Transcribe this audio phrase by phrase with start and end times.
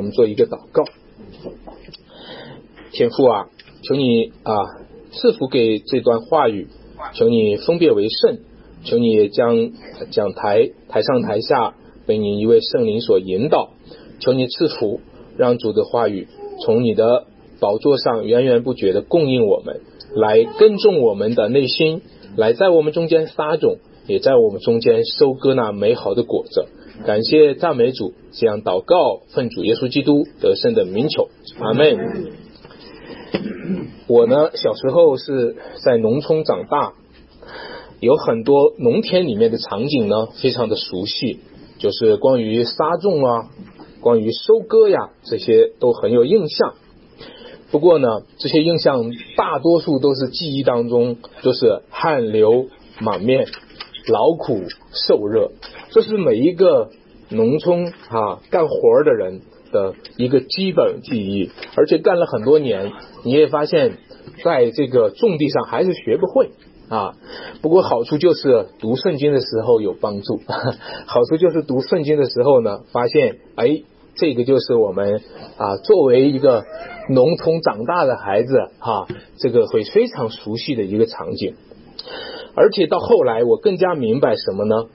[0.00, 0.84] 我们做一个祷告。
[2.90, 3.48] 天父啊，
[3.82, 4.54] 求你啊
[5.12, 6.68] 赐福给这段话语，
[7.12, 8.38] 求你分别为圣，
[8.82, 9.72] 求你将
[10.10, 11.74] 讲台台上台下
[12.06, 13.74] 被你一位圣灵所引导，
[14.20, 15.00] 求你赐福，
[15.36, 16.28] 让主的话语
[16.64, 17.26] 从你的
[17.60, 19.82] 宝座上源源不绝的供应我们，
[20.14, 22.00] 来耕种我们的内心，
[22.38, 23.76] 来在我们中间撒种，
[24.06, 26.64] 也在我们中间收割那美好的果子。
[27.06, 31.28] 感谢赞美主，这样祷告，奉主耶稣基督得胜的名求，
[31.58, 31.96] 阿门。
[34.06, 36.92] 我呢，小时候是在农村长大，
[38.00, 41.40] 有很多农田里面的场景呢，非常的熟悉，
[41.78, 43.48] 就是关于撒种啊，
[44.00, 46.74] 关于收割呀，这些都很有印象。
[47.70, 48.08] 不过呢，
[48.38, 52.66] 这些印象大多数都是记忆当中，就是汗流
[53.00, 53.46] 满面、
[54.08, 55.52] 劳苦受热，
[55.90, 56.90] 这是每一个
[57.28, 59.40] 农村啊干活的人
[59.72, 62.92] 的一个基本记忆，而且干了很多年，
[63.24, 63.98] 你也发现，
[64.44, 66.50] 在这个种地上还是学不会
[66.88, 67.14] 啊。
[67.62, 70.40] 不过好处就是读圣经的时候有帮助，
[71.06, 73.82] 好处就是读圣经的时候呢，发现哎。
[74.16, 75.22] 这个就是我们
[75.56, 76.64] 啊，作为一个
[77.08, 79.06] 农村长大的孩子哈，
[79.38, 81.54] 这个会非常熟悉的一个场景。
[82.54, 84.86] 而且到后来，我更加明白什么呢？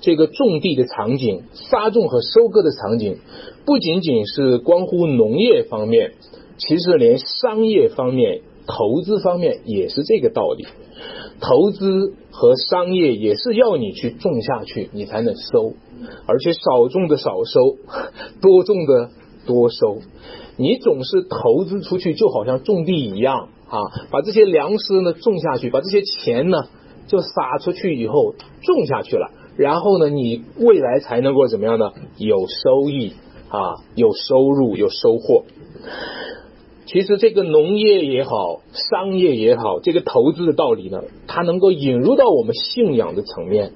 [0.00, 3.18] 这个种地的场景、撒种和收割的场景，
[3.66, 6.12] 不仅仅是关乎农业方面，
[6.56, 10.66] 其实连商业方面、投资方面也是这个道理。
[11.40, 15.72] 投资和商业也是要你去种下去，你才能收，
[16.26, 17.76] 而且少种的少收，
[18.40, 19.10] 多种的
[19.46, 19.98] 多收。
[20.56, 23.78] 你总是投资出去，就好像种地一样啊，
[24.10, 26.58] 把这些粮食呢种下去，把这些钱呢
[27.08, 31.90] 就撒出去以后种下去了，然后呢，你未来才能够怎么样呢？
[32.16, 33.14] 有收益
[33.48, 35.44] 啊，有收入，有收获。
[36.86, 43.72] 其实这个农业也好，商业也好，这个投资的道理呢，它能够引入到我们信仰的层面。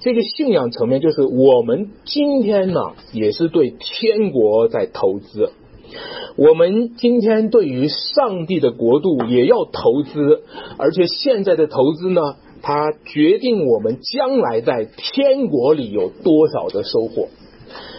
[0.00, 5.50] 这个信仰层面就是我们今天呢，也是对天国在投资。
[6.36, 10.42] 我们今天对于上帝的国度也要投资，
[10.78, 12.20] 而且现在的投资呢，
[12.62, 17.28] 它决定我们将来在天国里有多少的收获。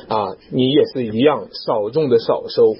[0.07, 2.75] 啊，你也是一样，少种的少收。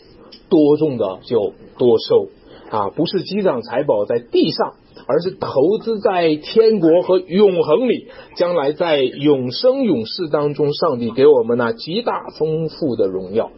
[0.50, 2.30] 多种的就多收
[2.70, 4.76] 啊，不是积攒财宝在地上，
[5.06, 8.08] 而是投资在天国和永恒里，
[8.38, 13.52] 将来在永生永世当中，上帝给我们那极大丰富的荣耀。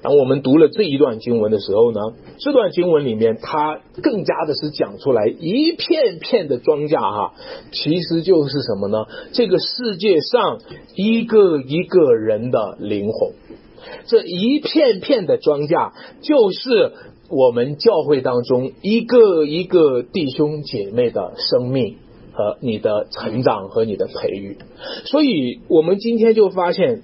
[0.00, 2.00] 当我们读了这一段经文的时候呢，
[2.38, 7.34] 这段经文里面，它更加的是讲出来一片片的庄稼哈，
[7.72, 9.06] 其实就是什么呢？
[9.32, 10.60] 这个世界上
[10.94, 13.32] 一个一个人的灵魂。
[14.06, 16.92] 这一片片的庄稼，就是
[17.28, 21.96] 我们教会当中一个一个弟兄姐妹的生命
[22.32, 24.58] 和你的成长和你的培育。
[25.04, 27.02] 所以，我们今天就发现，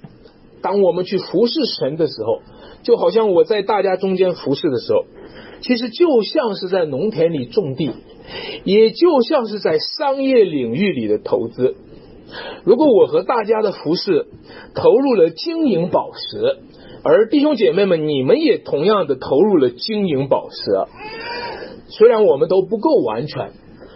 [0.63, 2.41] 当我们去服侍神的时候，
[2.85, 5.05] 就好像我在大家中间服侍的时候，
[5.61, 7.91] 其实就像是在农田里种地，
[8.65, 11.75] 也就像是在商业领域里的投资。
[12.65, 14.27] 如果我和大家的服饰
[14.75, 16.59] 投入了金银宝石，
[17.03, 20.57] 而弟兄姐妹们，你们也同样的投入了金银宝石，
[21.89, 23.53] 虽然我们都不够完全，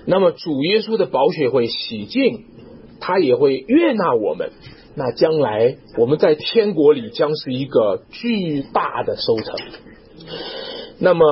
[0.06, 2.44] 那么主耶稣的宝血会洗净，
[3.00, 4.50] 他也会悦纳我们，
[4.98, 9.54] 那将来我们在天国里将是一个巨大的收成。
[10.98, 11.24] 那么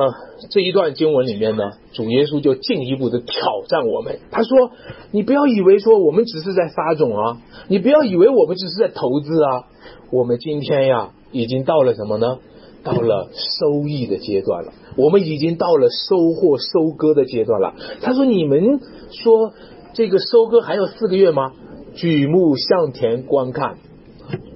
[0.49, 3.35] 这一段经文里面呢，主耶稣就进一步的挑
[3.67, 4.19] 战我们。
[4.31, 4.71] 他说
[5.11, 9.65] ：“你不要以为说我们只是在撒种啊，你不要以为我们只是在投资啊。
[10.11, 12.37] 我们今天呀，已经到了什么呢？
[12.85, 14.71] 到了收益的阶段了。
[14.95, 18.79] 我们已经到了收获、收割的阶段了。”他说：“你们
[19.11, 19.51] 说
[19.93, 21.51] 这个收割还有四个月吗？
[21.97, 23.77] 举目向田观看，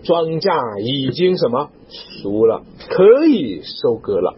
[0.03, 1.69] 庄稼已经什么
[2.24, 4.35] 熟了，可以收割了。”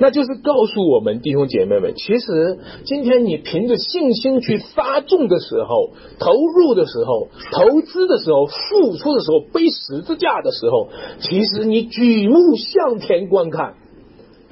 [0.00, 5.90] 那就是告诉我们弟兄姐妹们，其实今天你凭着信心去发种的时候、
[6.20, 10.88] 投入的时候、投资的时候、付出的时候、背十字架的时候，
[11.20, 13.74] 其实你举目向田观看，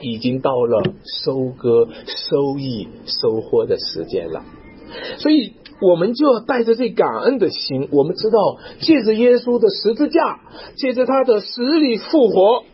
[0.01, 0.83] 已经到了
[1.25, 4.43] 收割、收益、收获的时间了。
[5.19, 8.39] 所以，我们就要带着这感恩的心，我们知道，
[8.81, 10.41] 借着耶稣的十字架，
[10.77, 12.65] 借着他的死里复活。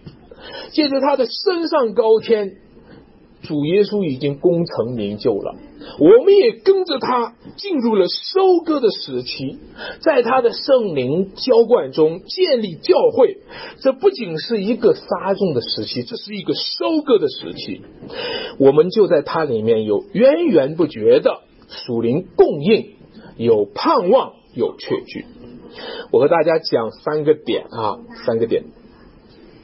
[0.72, 2.54] 借着他的身上高天，
[3.42, 5.54] 主耶稣已经功成名就了。
[6.00, 9.58] 我们也跟着他进入了收割的时期，
[10.00, 13.38] 在他的圣灵浇灌中建立教会。
[13.78, 17.82] 这不仅是一个撒种的时期，这是一个收割的时期。
[18.58, 21.40] 我们就在它里面有源源不绝的
[21.72, 22.94] 属灵供应，
[23.36, 25.24] 有盼望，有确据。
[26.10, 28.64] 我和大家讲三个点啊，三个点。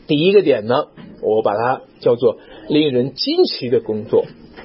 [0.06, 0.74] 第一个点呢，
[1.22, 2.38] 我把它叫做
[2.68, 4.24] 令人惊奇的工作。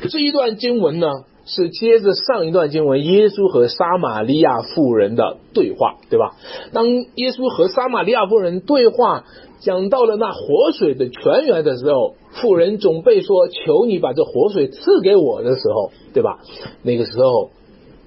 [0.09, 1.07] 这一段经文呢，
[1.45, 6.35] 是接着上一段经文耶稣和撒玛利亚妇人的对话，对吧？
[6.71, 9.25] 当耶稣和撒玛利亚妇人对话，
[9.59, 16.39] 讲到了那活水的泉源的时候，妇人准备说：“求你把这活水赐给我的时候，对吧？”
[16.81, 17.51] 那个时候，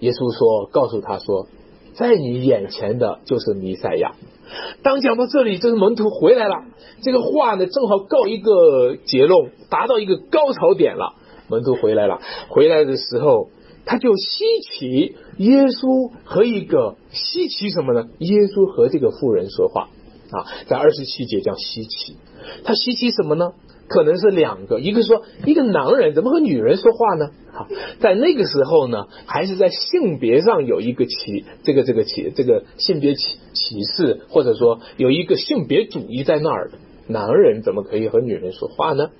[0.00, 1.46] 耶稣说：“告诉他说，
[1.94, 4.12] 在你眼前的就是弥赛亚。”
[4.82, 6.64] 当讲到这里，这个门徒回来了，
[7.02, 11.14] 这个话呢正好告一个结论，达到一个高潮点了。
[11.48, 13.48] 门徒回来了，回来的时候
[13.84, 18.08] 他就稀奇耶稣和一个稀奇什么呢？
[18.18, 19.88] 耶稣和这个妇人说话
[20.30, 22.16] 啊，在二十七节叫稀奇，
[22.64, 23.52] 他稀奇什么呢？
[23.88, 27.30] 可能是两个，一个说一个男人怎么和女人说话呢？
[27.52, 27.68] 好，
[28.00, 39.10] 在那个时候呢，还是在性别上有一个歧，这个这个歧，这个性别歧歧视，或者说有一个性别主义在那儿的，男人怎么可以和女人说话呢？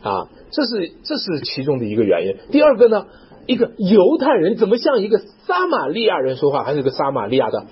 [0.00, 2.36] 啊，这是这是其中的一个原因。
[2.50, 3.06] 第二个呢，
[3.46, 7.66] 一个犹太人怎么像一个撒玛利亚人说话，还是一个撒玛利亚的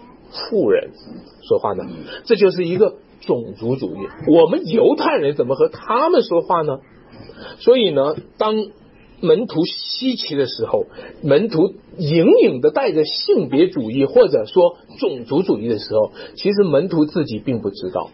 [0.50, 0.90] 妇人
[1.48, 1.84] 说话呢？
[2.24, 2.94] 这就是一个。
[3.24, 6.80] 种族主义，我们犹太人怎么和他们说话呢？
[7.60, 8.66] 所以呢，当
[9.20, 10.86] 门徒稀奇的时候，
[11.22, 18.10] 门徒隐隐的带着性别主义或者说种族主义的时候，其实门徒自己并不知道。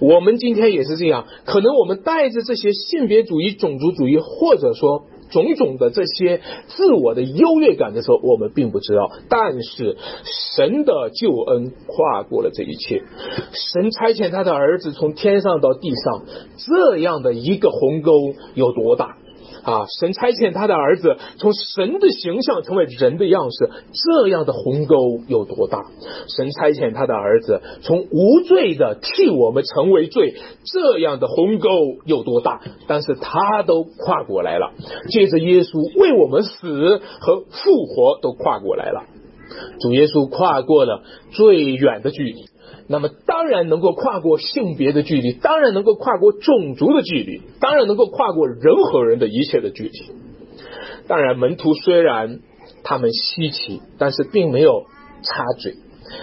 [0.00, 5.04] 我们今天也是这样，可能我们带着这些性别主义、种族主义，或者说。
[5.30, 9.10] 种种的这些自我的优越感的时候，我们并不知道。
[9.28, 9.98] 但是
[10.56, 13.02] 神的救恩跨过了这一切，
[13.52, 16.24] 神差遣他的儿子从天上到地上，
[16.56, 18.12] 这样的一个鸿沟
[18.54, 19.18] 有多大？
[19.68, 19.84] 啊！
[20.00, 24.96] 神差遣他的儿子从神的形象成为人的样式，这样的鸿沟
[25.28, 25.84] 有多大？
[26.36, 30.34] 神差遣他的儿子从无罪的替我们成为罪，
[30.64, 31.68] 这样的鸿沟
[32.06, 32.62] 有多大？
[32.86, 34.72] 但是他都跨过来了，
[35.10, 39.02] 借着耶稣为我们死和复活都跨过来了。
[39.80, 42.46] 主耶稣跨过了最远的距离。
[42.86, 49.90] 那么当然能够跨过性别的距离，当然能够跨过种族的距离，当然能够跨过人和人的一切的距离。
[51.06, 52.40] 当然，门徒虽然
[52.84, 54.84] 他们稀奇，但是并没有
[55.22, 55.74] 插嘴，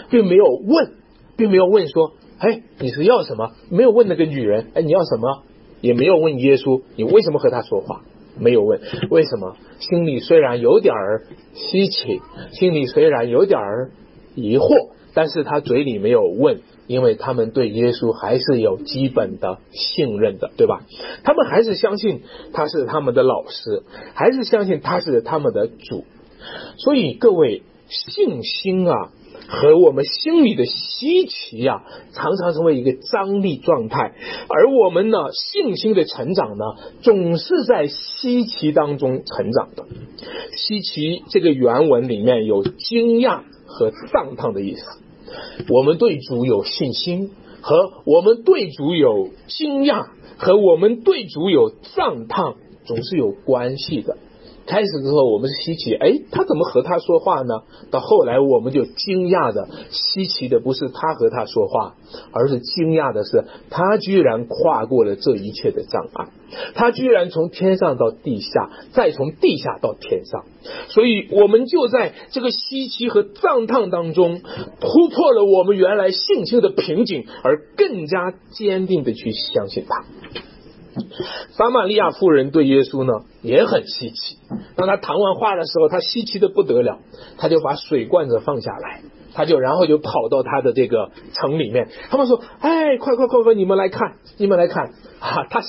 [0.09, 0.93] 并没有问，
[1.37, 5.43] 并没有问说：“哎，你是要什么？”没有问那个女人：“哎，你要什么？”
[5.81, 8.01] 也没有问耶稣：“你为什么和他说话？”
[8.37, 12.21] 没有问为什么，心里虽然有点儿稀奇，
[12.51, 13.91] 心里虽然有点儿
[14.35, 14.89] 疑惑。
[15.15, 20.81] 但是他嘴里没有问，因为他们对耶稣还是有基本的信任的，对吧？
[21.23, 22.21] 他们还是相信
[22.53, 23.83] 他是他们的老师，
[24.13, 26.05] 还是相信他是他们的主。
[26.77, 29.09] 所以各位，信心啊
[29.47, 31.83] 和我们心里的稀奇呀，
[32.13, 34.13] 常常成为一个张力状态。
[34.49, 36.65] 而我们呢，信心的成长呢，
[37.01, 39.85] 总是在稀奇当中成长的。
[40.57, 44.83] 稀奇这个原文里面有惊讶和赞叹的意思。
[45.69, 47.31] 我们对主有信心，
[47.61, 50.07] 和我们对主有惊讶，
[50.37, 54.17] 和我们对主有赞叹，总是有关系的。
[54.65, 57.61] 开始的时候我们是稀奇，哎，他怎么和他说话呢？
[57.91, 61.95] 到后来我们就惊讶的，稀奇的不是他和他说话，
[62.31, 66.29] 而是惊讶的是他居然跨过了这一切的障碍，
[66.73, 70.45] 他居然从天上到地下，再从地下到天上，
[70.89, 74.41] 所以我们就在这个稀奇和赞叹当中
[74.79, 80.05] 突破了我们原来信心的瓶颈，而更加坚定的去相信他。
[81.51, 84.37] 撒玛利亚妇人对耶稣呢也很稀奇。
[84.75, 86.99] 当他谈完话的时候，他稀奇的不得了，
[87.37, 89.01] 他就把水罐子放下来，
[89.33, 91.89] 他就然后就跑到他的这个城里面。
[92.09, 94.85] 他们说：“哎，快快快快，你们来看，你们来看
[95.19, 95.45] 啊！
[95.49, 95.61] 他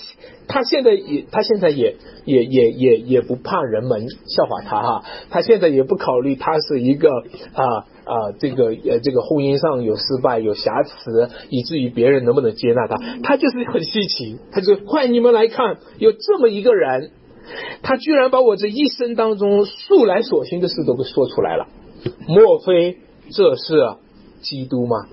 [0.49, 7.11] 他现在也他现在也也也也也不怕人们笑话他哈，他现在也不考虑他是一个
[7.55, 12.97] 啊。”啊，这个呃，这个婚姻上有失败、有瑕疵，以至于别人能不能接纳他？
[13.25, 17.11] 他就是很稀奇，他就快你们来看，有这么一个人，
[17.83, 21.67] 他居然把我这一生当中素来所行的事都给说出来了。
[22.29, 22.99] 莫非
[23.33, 23.97] 这是
[24.41, 25.09] 基督吗？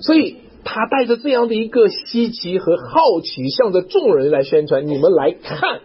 [0.00, 5.80] 所以他带着这样的一个稀奇和好奇，向着众人来宣传：你们来看，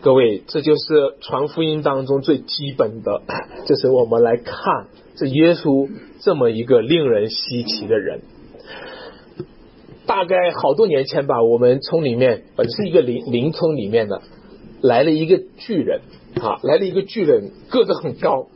[0.00, 3.20] 各位，这就是传福音当中最基本的，
[3.66, 4.86] 就是我们来看
[5.18, 5.88] 这耶稣
[6.20, 8.20] 这么一个令人稀奇的人。
[10.06, 14.22] 大概好多年前吧，我们村里面本是一个林林村里面的，
[14.80, 16.00] 来了一个巨人
[16.40, 18.46] 啊，来了一个巨人，个子很高。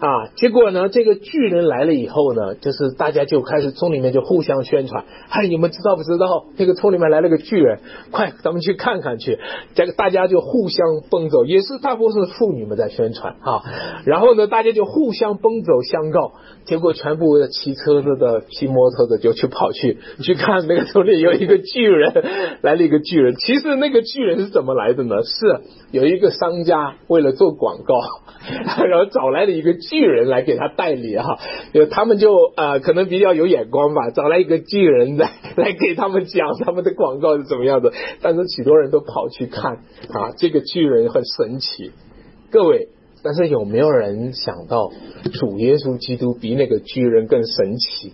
[0.00, 6.46] 啊，结果呢，这个巨人来了以后呢，就是大家就开始村里面就互相宣传，嗨，你们知道不知道？
[6.58, 7.78] 那个村里面来了个巨人，
[8.10, 9.38] 快，咱们去看看去。
[9.74, 13.62] 这个大家就互相奔走，也是大部分妇女们在宣传啊。
[14.04, 16.32] 然后呢，大家就互相奔走相告，
[16.64, 22.12] 结果全部骑车子的、骑摩托的就去跑去去看那个村里有一个巨人
[22.62, 23.36] 来了一个巨人。
[23.36, 25.22] 其实那个巨人是怎么来的呢？
[25.22, 25.60] 是
[25.92, 28.00] 有一个商家为了做广告，
[28.84, 29.74] 然后找来了一个。
[29.90, 31.38] 巨人来给他代理哈，
[31.72, 37.92] 就他们就呃可能比较有眼光吧，找来一个巨人来来给他们讲他们的广告是怎么样的。
[38.20, 41.92] 但是许多人都跑去看啊，这个巨人很神奇。
[42.50, 42.88] 各位，
[43.22, 44.90] 但是有没有人想到
[45.32, 48.12] 主耶稣基督比那个巨人更神奇？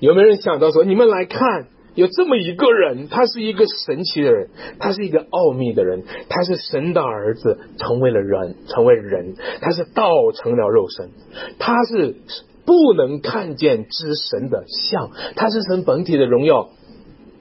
[0.00, 1.66] 有没有人想到说你们来看？
[1.94, 11.10] 有这么一个人，他是一个神奇的人，他是一个奥秘的人，他是神的儿子，成为了人，成为人，他是道成了肉身，
[11.58, 12.16] 他是
[12.64, 16.70] 不能看见之神的像，他是神本体的荣耀，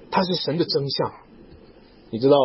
[0.09, 1.13] 他是神的真相。
[2.09, 2.35] 你知道，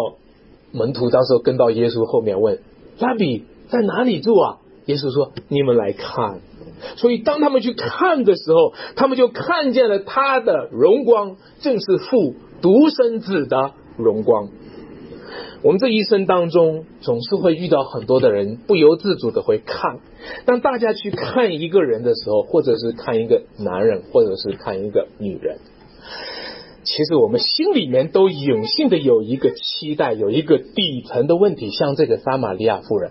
[0.72, 2.60] 门徒当时候跟到耶稣后面问
[3.00, 6.40] ：“拉比在哪里住啊？”耶稣说：“你们来看。”
[6.96, 14.48] 所以，当他们去看的时候，他们就看见了他的荣光，正是父独生子的荣光。
[15.62, 19.98] 我们这一生当中，总是会遇到很多的人，不由自主的会看。
[20.44, 25.58] 当大家去看一个人的时候，或者是看一个男人，或者是看一个女人，
[26.84, 31.70] 其实我们心里面都隐性的有一个期待，有一个底层的问题。
[31.70, 33.10] 像这个撒玛利亚夫人，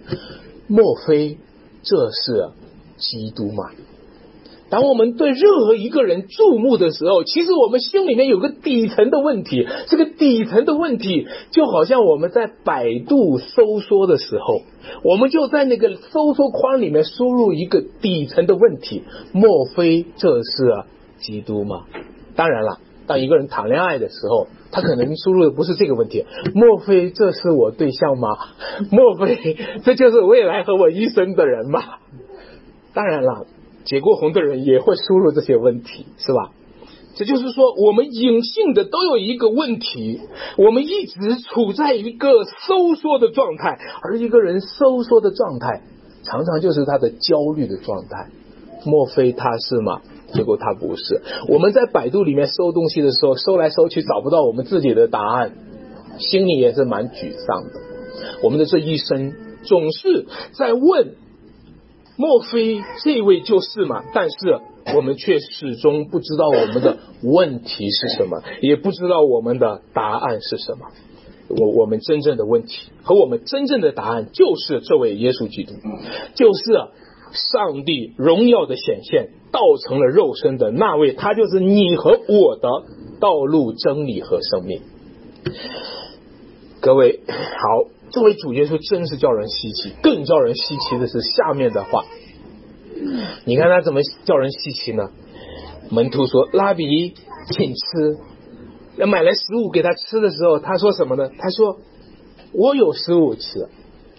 [0.67, 1.37] 莫非
[1.83, 2.49] 这是？
[2.97, 3.71] 基督嘛，
[4.69, 9.67] 当我们对任何一个人注目的时候，其实我们心里面有个底层的问题。
[9.87, 14.61] 这个底层的问题，就好像我们在百度搜索的时候，
[15.03, 20.83] 我们就在那个搜索框里面输入一个底层的问题：莫非这是
[21.19, 21.85] 基督吗？
[22.35, 26.25] 当然了，当一个人谈恋爱的时候，他可能输入的不是这个问题：
[26.55, 28.29] 莫非这是我对象吗？
[28.91, 31.81] 莫非这就是未来和我一生的人吗？
[32.95, 33.45] 当然了，
[33.83, 36.51] 结过婚的人也会输入这些问题，是吧？
[37.17, 40.19] 这就是说，我们隐性的都有一个问题，
[40.57, 45.81] 我们一直处在一个收缩的状态，而一个人收缩的状态，
[46.23, 48.29] 常常就是他的焦虑的状态。
[48.85, 50.01] 莫非他是吗？
[50.33, 51.21] 结果他不是。
[51.47, 55.53] 我们在百度里面搜东西的时候，搜来搜去找不到我们自己的答案，
[56.17, 57.71] 心里也是蛮沮丧的。
[58.41, 59.33] 我们的这一生
[59.63, 61.15] 总是在问。
[62.17, 64.03] 莫非这位就是吗？
[64.13, 64.59] 但是
[64.95, 70.87] 我们却始终不知道我们的问题是什么，也不知道我们的答案是什么。
[71.49, 75.73] 我我们真正的问题和我们真正的答案，就是这位耶稣基督，
[76.35, 76.63] 就是
[77.31, 82.69] 上帝荣耀的显现，道成了肉身的那位，他就是你和我的
[83.19, 84.81] 道路、真理和生命。
[86.81, 87.94] 各位好。
[88.11, 92.05] 这位主耶稣真是叫人稀奇，更叫人稀奇的是下面的话。
[93.45, 95.09] 你看他怎么叫人稀奇呢？
[95.89, 97.13] 门徒说：“拉比，
[97.51, 98.17] 请吃。”
[98.97, 101.29] 要买来食物给他吃的时候，他说什么呢？
[101.37, 101.79] 他说
[102.53, 103.67] ：“我有食物吃。”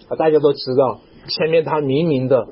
[0.07, 2.47] 啊，大家都知道，前面他明明的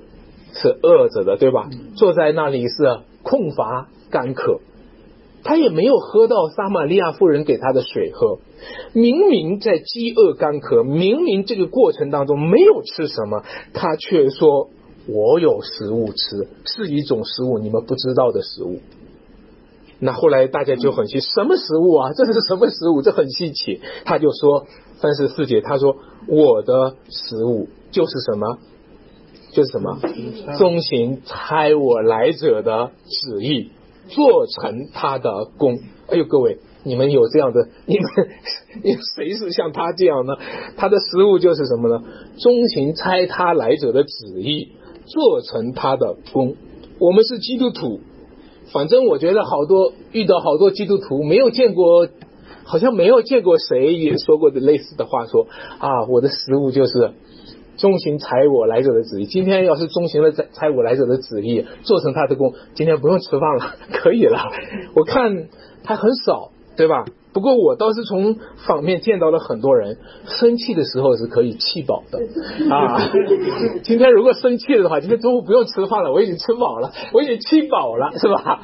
[0.54, 1.70] 是饿着的，对吧？
[1.96, 4.60] 坐在那里是空乏干渴。
[5.46, 8.40] 他也没有喝到撒玛利亚妇人给他的水喝，
[8.94, 14.70] 明明在饥饿干渴，明明这个过程当中没有吃什么，他却说
[15.08, 18.80] ：“我有食物吃，是一种食物，你们不知道的食物。”
[20.02, 22.12] 那后来大家就很奇，什么食物啊？
[22.18, 23.04] 这是什么食物？
[23.04, 23.82] 这很稀奇。
[24.04, 24.66] 他就说
[24.98, 25.96] 三十四节，他说
[26.28, 28.58] ：“我的食物就是什么？
[29.52, 30.00] 就是什么？
[30.58, 33.70] 遵行差我来者的旨意。”
[34.07, 35.79] 做成他的功。
[36.07, 37.67] 哎呦，各位，你们有这样的？
[37.88, 38.05] 你们，
[38.83, 40.33] 你谁是像他这样呢？
[40.77, 42.03] 他的食物就是什么呢？
[42.38, 44.74] 钟情猜他来者的旨意，
[45.05, 46.55] 做成他的功。
[47.00, 48.01] 我们是基督徒，
[48.71, 52.07] 反正我觉得好多遇到好多基督徒没有见过，
[52.63, 55.47] 好像没有见过谁也说过的类似的话，说
[55.79, 57.13] 啊，我的食物就是。
[57.77, 64.51] 中行踩我来者的旨意，今天要是中行了踩踩我来者的旨意，做成他的功，今天不用吃饭了，可以了。
[64.96, 65.48] 我看
[65.84, 67.05] 还很少，对吧？
[67.36, 72.18] 不过我倒是从反面见到了很多人，生气的时候是可以气饱的
[72.74, 73.12] 啊。
[73.84, 78.62] 今天如果生气的话，今天中午不用吃饭了，我已经吃饱了，我已经气饱了，是吧？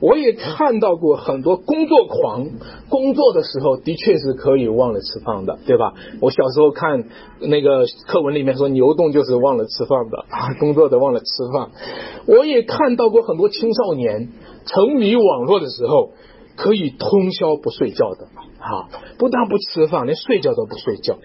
[0.00, 2.48] 我也看到过很多工作狂，
[2.88, 5.94] 工作的时候的确是可以忘了吃饭的，对吧？
[6.20, 7.04] 我小时候看
[7.38, 11.70] 那个课文里面说牛顿就是忘了吃饭的啊， 工作的忘了吃饭。
[12.26, 14.30] 我也看到过很多青少年
[14.66, 16.10] 沉迷网络的时候。
[16.60, 18.26] 可以通宵不睡觉的
[18.58, 21.16] 啊，不但不吃饭，连睡觉都不睡觉。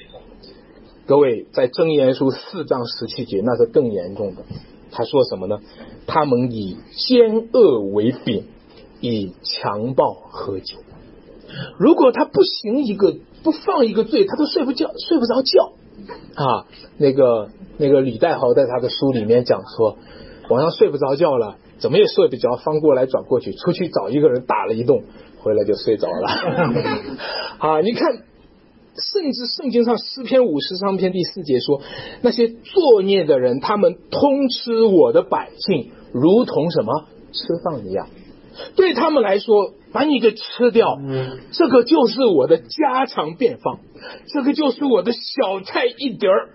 [1.05, 4.43] 各位在真言书四章十七节，那是更严重的。
[4.91, 5.59] 他说什么呢？
[6.07, 8.45] 他们以奸恶为柄，
[9.01, 10.77] 以强暴喝酒。
[11.77, 15.73] 如果他不行一个不放一个罪，他都睡不觉，睡不着觉
[16.35, 16.65] 啊。
[16.97, 19.97] 那个那个李代豪在他的书里面讲说，
[20.49, 25.03] 晚上睡不着觉了，怎么也睡不着，翻过来转过去，出去找一个人打了一顿。
[25.37, 26.27] 回来就睡着了，
[27.59, 27.79] 啊！
[27.81, 28.13] 你看，
[28.97, 31.83] 甚至圣经上诗篇五十三篇第四节说，
[32.23, 38.07] 那些作孽的人，他们通吃我的百姓，如同什么吃饭一样。
[38.75, 40.97] 对他们来说，把你给吃掉，
[41.51, 43.77] 这个就是我的家常便饭，
[44.33, 46.49] 这个就是我的小菜一碟儿。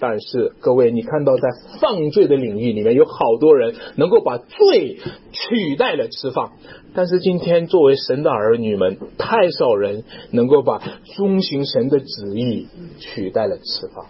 [0.00, 1.42] 但是各位，你看到在
[1.80, 4.98] 犯罪的领域里面，有好多人能够把罪
[5.32, 6.50] 取代了吃饭。
[6.94, 14.06] 但是今天作为神的儿女们，太少人能够把遵行神的旨意取代了吃饭，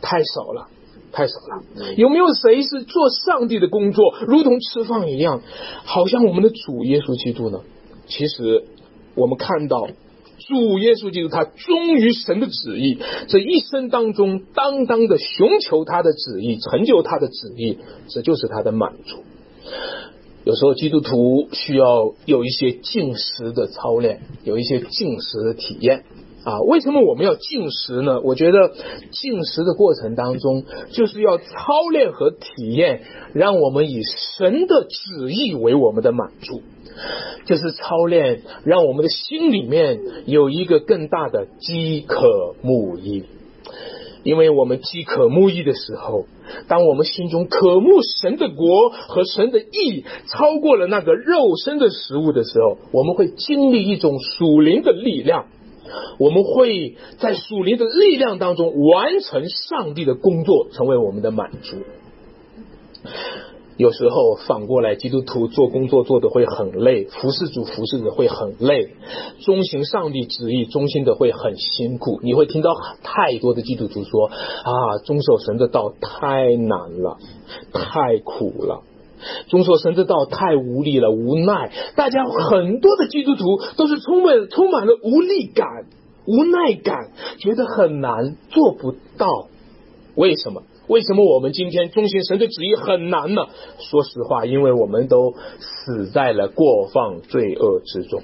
[0.00, 0.68] 太少了，
[1.12, 1.94] 太少了。
[1.96, 5.42] 有没有谁是做上帝的工作，如同吃饭一样？
[5.84, 7.60] 好像我们的主耶稣基督呢？
[8.06, 8.64] 其实
[9.14, 9.88] 我们看到。
[10.38, 17.78] 主耶稣基督，他忠于神的旨意，这一生当中，当当的寻求他的旨意，成就他的旨意，
[18.08, 19.24] 这就是他的满足。
[20.44, 26.04] 有时候基督徒需要有一些进食的操练，有一些进食的体验
[26.46, 26.60] 啊。
[26.66, 28.20] 为什么我们要进食呢？
[28.22, 28.72] 我觉得
[29.10, 33.02] 进食的过程当中，就是要操练和体验，
[33.34, 34.00] 让我们以
[34.36, 36.62] 神的旨意为我们的满足。
[37.44, 43.24] 就是操练，让我们的心里面有一个更大的饥渴慕义。
[44.24, 46.24] 因为我们饥渴慕义的时候，
[46.66, 55.46] 当我们心中渴慕神的国和神的义超过了那个肉身的食物的时候，我们会经历一种属灵的力量，
[56.18, 61.76] 我们会在属灵的力量当中完成上帝的工作，成为我们的满足。
[63.76, 68.94] 有时候反过来，基督徒做工作做的会很累，服侍主服侍的会很累，
[69.40, 72.18] 遵行上帝旨意忠心的会很辛苦。
[72.22, 74.28] 你会听到太多的基督徒说
[74.64, 77.18] ：“啊，遵守神的道太难了，
[77.70, 78.82] 太苦了，
[79.48, 83.44] 中说神的道太无力了，无奈。”大家很多的基督徒
[83.76, 85.66] 都是充满充满了无力感、
[86.26, 89.48] 无奈感，觉得很难，做不到。
[90.14, 90.62] 为什么？
[90.88, 93.42] 为什么我们今天遵行神的旨意很难呢？
[93.78, 98.22] 说实话，因为我们都死在了过放罪恶之中。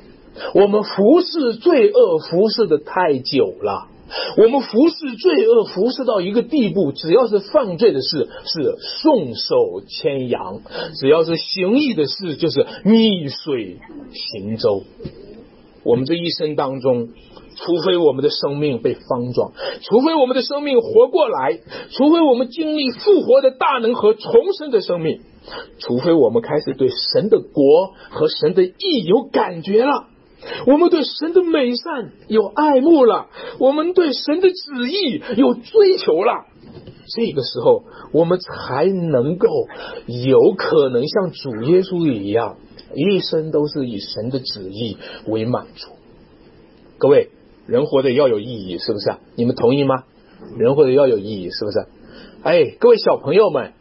[0.55, 3.89] 我们服侍罪恶服侍的太久了，
[4.37, 10.61] 我们服侍罪恶服侍到一个地步，只要是犯罪的事是顺手牵羊，
[11.01, 13.79] 只要是行义的事就是逆水
[14.13, 14.83] 行舟。
[15.85, 17.09] 我们这一生当中。
[17.55, 25.21] 除非我们的生命被方壮，除非我们的生命活过来，除非我们经历复活的大能和重生的生命，
[25.79, 30.09] 除非我们开始对神的国和神的义有感觉了，
[30.67, 33.29] 我们对神的美善有爱慕了，
[33.59, 36.47] 我们对神的旨意有追求了，
[37.15, 39.49] 这个时候我们才能够
[40.07, 42.57] 有可能像主耶稣一样，
[42.95, 45.91] 一生都是以神的旨意为满足。
[46.99, 47.31] 各位。
[47.65, 49.15] 人活得要有意义，是不是？
[49.37, 50.03] 你们同意吗？
[50.59, 51.87] 人活得要有意义，是不是？
[52.43, 53.75] 哎，各位小朋友们，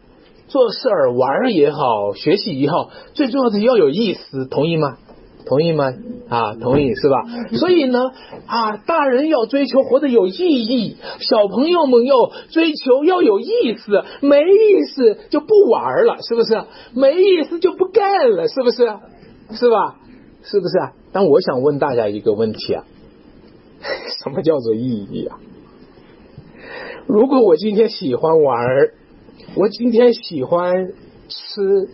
[0.49, 4.99] 做事儿玩也好，学习也好，最重要的要有意思，同意吗？
[5.45, 5.93] 同意吗？
[6.29, 7.23] 啊，同意是吧？
[7.57, 7.99] 所以呢，
[8.45, 12.15] 啊，大人要追求活得有意义，小朋友们要
[12.49, 16.63] 追求要有意思，没意思就不玩了，是不是？
[16.93, 18.77] 没意思就不干了，是不是？
[19.57, 19.99] 是吧？
[20.43, 20.93] 是不是啊？
[21.11, 22.85] 但我想问大家一个问题啊。
[24.23, 24.79] 什么叫做意
[25.11, 25.37] 义啊？
[27.07, 28.57] 如果我今天喜欢玩
[29.55, 30.93] 我今天喜欢
[31.27, 31.89] 吃，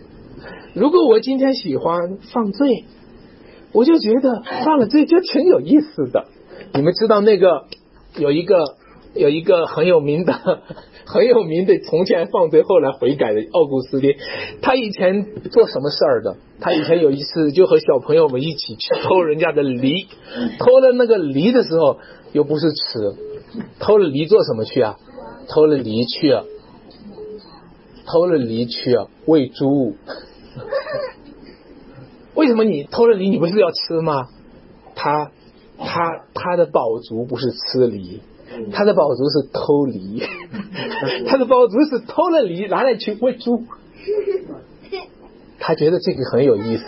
[0.74, 2.84] 如果我今天喜欢犯罪，
[3.72, 6.26] 我就觉得犯了罪就挺有意思的。
[6.74, 7.66] 你们知道那个
[8.16, 8.64] 有一个
[9.14, 10.32] 有一个很有名的、
[11.06, 14.16] 很有名的从前放罪后来悔改的奥古斯丁，
[14.60, 16.36] 他以前做什么事儿的？
[16.60, 20.08] 他以前有一次就和小朋友们一起去偷人家的梨，
[20.58, 21.98] 偷了那个梨的时候
[22.32, 23.14] 又不是吃，
[23.78, 24.96] 偷了梨做什么去啊？
[25.48, 26.44] 偷了梨去啊？
[28.06, 29.06] 偷了梨去啊？
[29.26, 29.94] 喂猪？
[32.38, 33.30] 为什么你偷了梨？
[33.30, 34.28] 你不是要吃吗？
[34.94, 35.32] 他
[35.76, 38.20] 他他的宝足不是吃梨。
[38.72, 40.22] 他的宝足是偷梨，
[41.28, 43.64] 他的宝足是偷了梨拿来去喂猪，
[45.60, 46.84] 他觉得这个很有意思。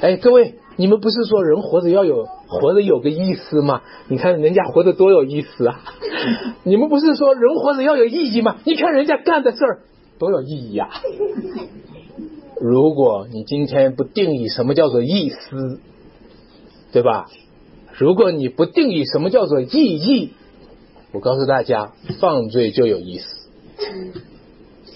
[0.00, 3.82] 哎，各位，你们不是说人活着要有活着有个意思吗？
[4.08, 5.80] 你看人家活得多有意思啊！
[6.64, 8.56] 你们不是说人活着要有意义吗？
[8.64, 9.80] 你看人家干的事儿
[10.18, 10.88] 多有意义呀！
[12.60, 15.80] 如果你今天不定义什么叫做意思，
[16.92, 17.30] 对吧？
[17.96, 20.30] 如果你不定义什么叫做意义，
[21.12, 23.48] 我告诉大家，犯罪就有意思，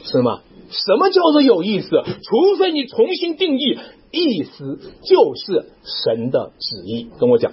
[0.05, 0.41] 是吗？
[0.71, 1.89] 什么叫做有意思？
[1.91, 3.79] 除非你重新定义，
[4.11, 7.09] 意思就是神的旨意。
[7.19, 7.53] 跟我讲，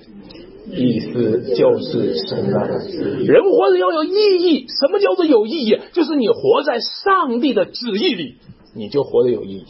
[0.72, 3.26] 意思就是神的旨意。
[3.26, 4.68] 人活着要有意义。
[4.68, 5.78] 什么叫做有意义？
[5.92, 8.36] 就是你活在上帝的旨意里，
[8.74, 9.66] 你就活得有意义。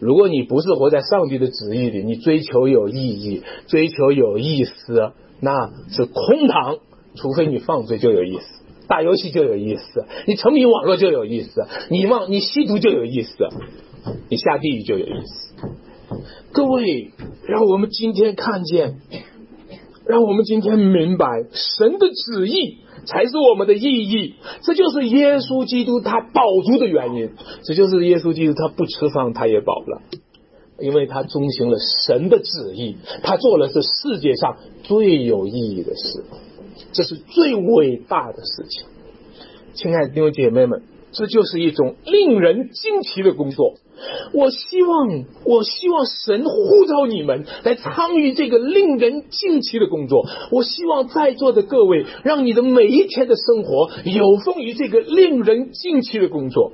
[0.00, 6.78] 如果你不是活在上帝的旨意里，你追求有意义，追求有意思，那是空堂。
[7.16, 13.48] 除非你放罪就有意思，打游戏就有意思，你沉迷网络就有意思，你忘你吸毒就有意思，
[14.28, 15.54] 你下地狱就有意思。
[16.52, 17.10] 各位，
[17.48, 19.00] 让我们今天看见，
[20.06, 24.34] 让我们今天明白，神的旨意才是我们的意义。
[24.62, 27.30] 这就是耶稣基督他饱足的原因，
[27.62, 30.02] 这就是耶稣基督他不吃饭他也饱了，
[30.80, 36.24] 因为他遵循了神的旨意，他做了这世界上最有意义的事。
[36.92, 38.86] 这是最伟大的事情，
[39.74, 40.82] 亲爱的弟兄姐妹们，
[41.12, 43.74] 这就是一种令人惊奇的工作。
[44.32, 45.08] 我希望，
[45.44, 50.26] 我希望神呼召你们来参与这个令人惊奇的工作。
[50.50, 56.72] 我希望在座的各位，让你的每一天的生活有丰于这个令人惊奇的工作，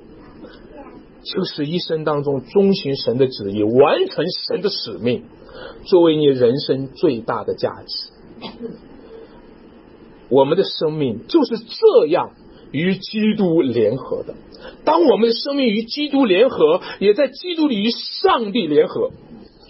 [1.24, 5.24] 就是一生当中遵循神的旨意，完成神的使命，
[5.84, 8.12] 作为你人生最大的价值。
[10.28, 12.30] 我们的生命就是这样
[12.72, 14.35] 与基督联合的。
[14.85, 19.11] 当我们的生命与基督联合，也在基督里与上帝联合。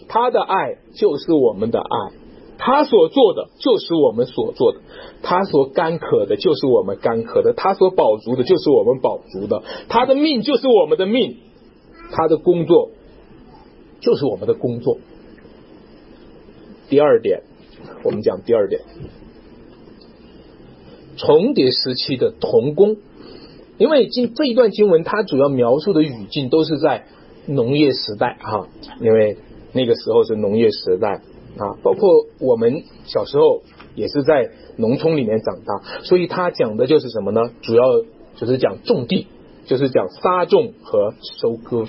[0.09, 2.15] 他的爱就是我们的爱，
[2.59, 4.81] 他所做的就是我们所做的，
[5.23, 11.39] 他所干渴的就是我们干渴的，他所饱足的就是我们饱足的，他的命就是我们的命，
[12.13, 12.91] 他的工作
[14.01, 14.99] 就是我们的工作。
[16.89, 17.43] 第二点，
[18.05, 18.83] 我们讲第二点。
[21.17, 22.97] 重叠时期的童工，
[23.79, 27.07] 因为经这一段经文，它主要描述的语境都是在
[27.47, 28.69] 农业时代哈，
[29.01, 29.39] 因为
[29.73, 31.23] 那个时候是农业时代
[31.59, 33.63] 啊，包括我们小时候
[33.95, 37.41] 也是在农村里面长大，所以他讲的就是什么呢？
[37.63, 37.85] 主要
[38.37, 39.27] 就是讲种地，
[39.65, 41.87] 就是讲撒种和收割。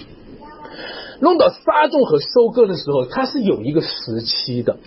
[1.19, 4.77] 弄到撒种和收割的时候，它是有一个时期的，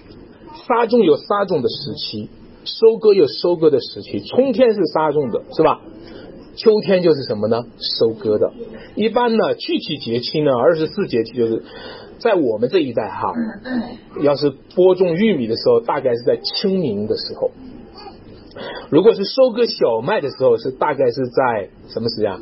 [0.67, 2.31] 撒种有撒种的时期。
[2.79, 5.81] 收割有收割的时期，春天是撒种的，是吧？
[6.57, 7.65] 秋天就是什么呢？
[7.79, 8.53] 收割的。
[8.95, 11.63] 一般呢，具体节气呢，二十四节气就是
[12.19, 13.33] 在我们这一代哈，
[14.21, 17.51] 要是播种玉米的时候，大概是在清明的时候；
[18.91, 22.33] 如果是收割小麦的时候，是大概是在什么时间？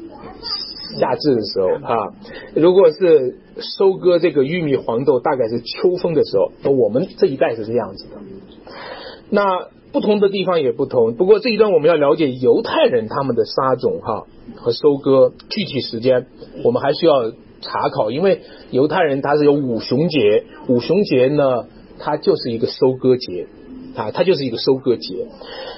[0.99, 2.15] 夏至的时候啊。
[2.57, 3.39] 如果是
[3.79, 6.73] 收割这个玉米黄豆，大概是秋风的时候。
[6.73, 8.17] 我们这一代是这样子的。
[9.31, 9.69] 那。
[9.93, 16.27] 不同的地方也不同，不过这一段我们要了解犹太人他们的撒种哈和收割具体时间，
[16.65, 21.67] 我们还需要查考，因为犹太人他是有五雄节，五雄节呢，
[21.99, 23.47] 它就是一个收割节。
[23.99, 25.27] 啊，它就是一个收割节。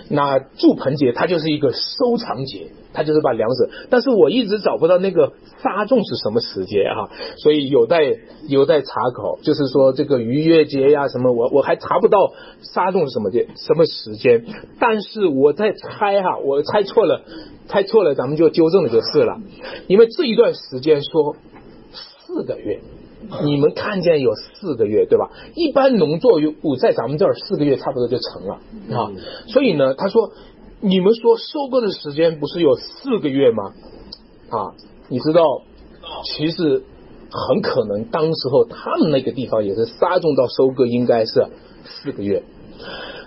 [0.09, 8.01] 那祝盆节它就是一个收藏节，它就是把粮食，但是我一直找不到那个撒种是什么时节哈，所以有待
[8.49, 14.45] 有待查考，就是说这个逾越节呀什么，我我还查不到撒种是什么节什么时间，
[14.81, 17.23] 但是我在猜哈，我猜错了，
[17.69, 19.39] 猜错了咱们就纠正了就是了，
[19.87, 21.37] 因为这一段时间说
[21.93, 22.81] 四个月。
[23.43, 25.31] 你们看见有四个月，对吧？
[25.55, 28.55] 一般农作物在咱们这儿四个月差不多就成了
[28.97, 29.13] 啊。
[29.47, 30.33] 所以呢，他说，
[30.81, 33.73] 你们说收割的时间不是有四个月吗？
[34.49, 34.75] 啊，
[35.09, 35.43] 你知道，
[36.25, 36.83] 其实
[37.31, 41.47] 很可能当时候他们那个地方也是撒种到收割应该是
[41.85, 42.43] 四个月。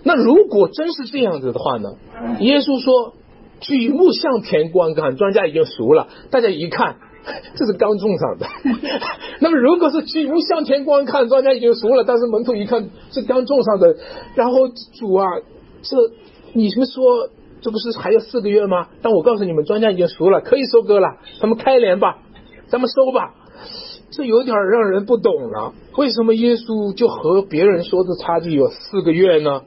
[0.03, 1.93] 那如果真是这样子的话呢？
[2.39, 3.13] 耶稣说，
[3.61, 6.09] 举目向田观看，庄稼已经熟了。
[6.29, 6.97] 大家一看，
[7.55, 8.47] 这是刚种上的。
[9.39, 13.95] 那么如果是举目向前观看，庄稼已经熟了，但是门徒一看是刚种上的，
[14.35, 15.25] 然后主啊，
[15.81, 15.97] 这
[16.53, 17.29] 你们说
[17.61, 18.87] 这不是还有四个月吗？
[19.01, 21.07] 但我告诉你们，庄稼已经熟了，可以收割了。
[21.39, 22.19] 咱们开镰吧，
[22.67, 23.35] 咱们收吧。
[24.11, 25.73] 这有点让人不懂了。
[25.97, 29.61] 为什么耶稣就和别人说的差距有四个月呢？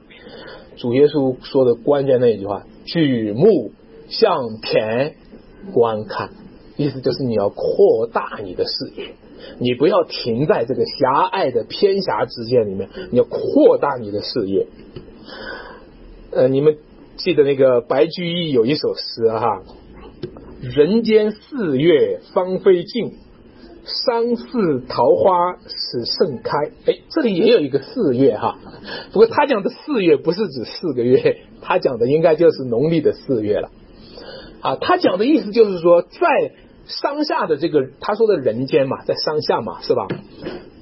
[0.77, 3.71] 主耶稣说的关键那一句话：举目
[4.07, 5.15] 向田
[5.73, 6.29] 观看，
[6.77, 9.15] 意思就是你要扩大你的视野，
[9.59, 14.67] 你不要停在这个狭隘的偏狭之间里面，你要扩大你的视野。
[16.31, 16.77] 呃，你们
[17.17, 19.63] 记得那个白居易有一首诗哈
[20.61, 23.13] ：“人间四月芳菲尽。”
[24.05, 28.59] 山寺桃花始盛开，哎，这里也有一个四月哈，
[29.13, 33.71] 不过他讲的四月不是指四个月，他讲的应该就是农历的四月了。
[34.59, 36.17] 啊，他讲的意思就是说，在
[36.87, 40.07] 山下的这个他说的人间嘛，在山下嘛，是吧？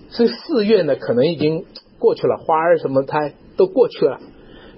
[0.10, 1.66] 所以四月呢，可能已经
[2.00, 4.20] 过去了，花儿什么它都过去了，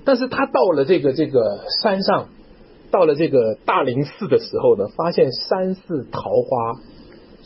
[0.06, 2.30] 但是他到了这个这个山上，
[2.92, 6.82] 到了这个大林寺的时候呢，发现山寺桃花。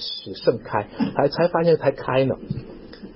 [0.03, 2.33] 始盛开，还才发现才开呢。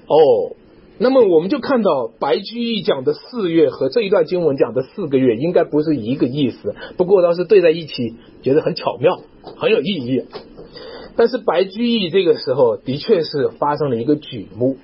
[0.08, 0.54] 哦，
[0.98, 9.20] 那么我们就看到白居易讲的四月和这一段经文讲的四个月应该不是一个意思，不过倒是对在一起，觉得很巧妙，
[9.58, 10.24] 很有意义。
[11.16, 14.78] 但是白居易这个时候的确是发生了一个举目，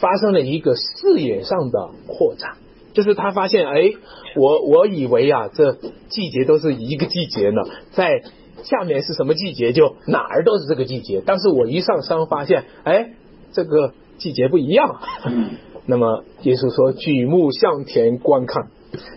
[0.00, 2.56] 发生了一个视野上的扩展，
[2.92, 3.92] 就是他发现，哎，
[4.36, 5.72] 我我以为啊，这
[6.08, 7.62] 季节都是一个季节呢，
[7.92, 8.22] 在。
[8.64, 9.72] 下面是什么季节？
[9.72, 11.22] 就哪儿都是这个季节。
[11.24, 13.12] 但是我一上山发现，哎，
[13.52, 15.00] 这个季节不一样。
[15.86, 18.68] 那么耶稣说：“举目向田观看，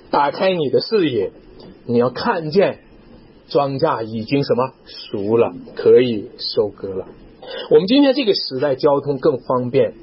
[0.09, 1.31] 打开你的视野，
[1.85, 2.79] 你要看见
[3.49, 7.07] 庄稼已经什么熟了，可以收割了。”
[7.71, 9.95] 我们今天这个时代交通更方便，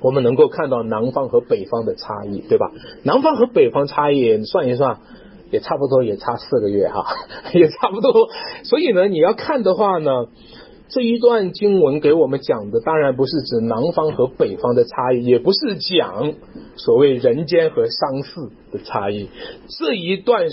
[0.00, 2.70] 我们能够看到南方和北方的差异，对吧？
[3.02, 4.98] 南方和北方差异算一算。
[5.50, 7.04] 也差不多，也差四个月哈，
[7.52, 8.30] 也差不多。
[8.64, 10.28] 所以呢，你要看的话呢，
[10.92, 16.34] 这一段经文给我们讲的，当然不是指南方和北方的差异，也不是讲
[16.76, 19.30] 所谓人间和商事的差异。
[19.80, 20.44] 这一段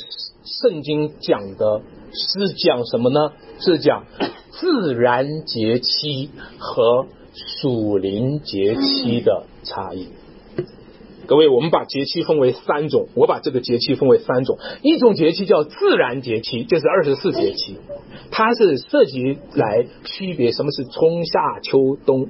[0.62, 1.82] 圣经讲的
[2.14, 3.34] 是讲什么呢？
[3.60, 4.06] 是讲
[4.52, 7.06] 自然节期和
[7.62, 10.08] 属灵节期的差异。
[11.30, 13.08] 各位，我们把节气分为三种。
[13.14, 17.78] 我把这个节气分为三种，一种节气叫自然节气，就是二十四节气，
[18.32, 22.30] 它是涉及来区别什么是春夏秋冬，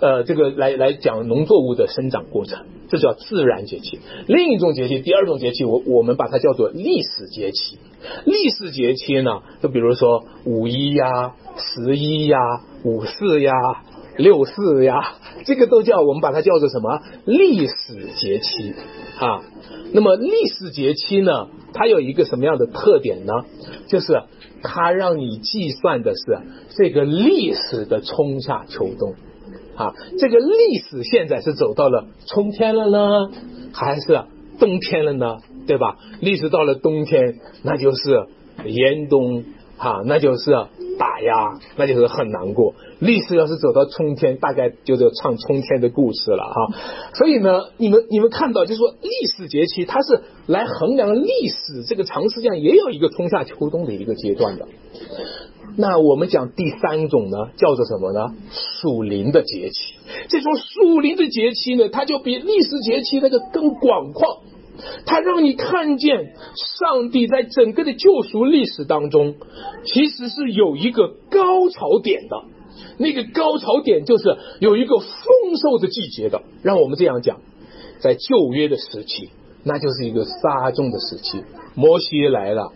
[0.00, 3.98] 呃，这个来来讲农作物的生长过程，这叫自然节气。
[4.28, 7.80] 另一种节气，第二种节气，我我们把它叫做历史节气。
[8.24, 12.38] 历史节气呢，就比如说五一呀、十一呀、
[12.84, 13.52] 五四呀。
[14.16, 18.74] 六四呀，这个都叫我们把它叫做什么历史节气
[19.18, 19.42] 啊？
[19.92, 23.32] 那么历史节气呢，它有一个什么样的特点呢？
[23.88, 24.22] 就是
[24.62, 26.38] 它让你计算的是
[26.76, 29.14] 这个历史的春夏秋冬
[29.76, 29.94] 啊。
[30.18, 33.30] 这个历史现在是走到了春天了呢，
[33.72, 34.24] 还是
[34.58, 35.38] 冬天了呢？
[35.66, 35.96] 对吧？
[36.20, 38.26] 历史到了冬天，那就是
[38.64, 39.44] 严冬
[39.78, 40.66] 啊，那就是。
[40.96, 42.76] 打压，那就是很难过。
[43.00, 46.72] 历史要是走到春天，大概就是唱春天的故事了哈。
[47.14, 54.68] 所以呢，你们你们看到，就是说历史节气，它是来衡量历史这个长时间也有一个春夏秋冬的一个阶段的。
[55.76, 58.32] 那我们讲第三种呢，叫做什么呢？
[58.52, 59.96] 属灵的节气。
[60.28, 64.44] 这种属灵的节气呢，它就比历史节气那个更广阔。
[65.06, 66.34] 他让你看见，
[66.80, 69.34] 上帝在整个的救赎历史当中，
[69.84, 72.36] 其实是有一个高潮点的。
[72.98, 75.06] 那个高潮点就是有一个丰
[75.62, 76.42] 收的季节的。
[76.62, 77.40] 让我们这样讲，
[77.98, 79.30] 在旧约的时期，
[79.64, 81.42] 那就是一个撒种的时期。
[81.74, 82.72] 摩西来了，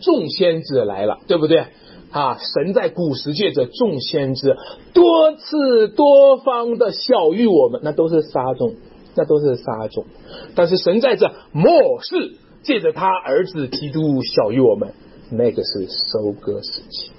[0.00, 1.66] 众先知来了，对不对？
[2.10, 4.56] 啊，神在古时借着众先知
[4.92, 8.74] 多次多方的晓谕我们，那都是撒种。
[9.20, 10.06] 那都是撒种，
[10.54, 14.94] 但是神在这末世借着他儿子基督小于我们，
[15.30, 17.10] 那个是收割时期。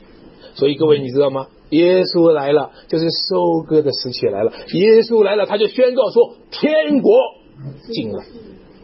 [0.55, 1.45] 所以各位你知道吗？
[1.69, 4.51] 耶稣来了，就是收割的时期来了。
[4.73, 7.13] 耶稣来了，他就宣告说：天国
[7.93, 8.23] 近了，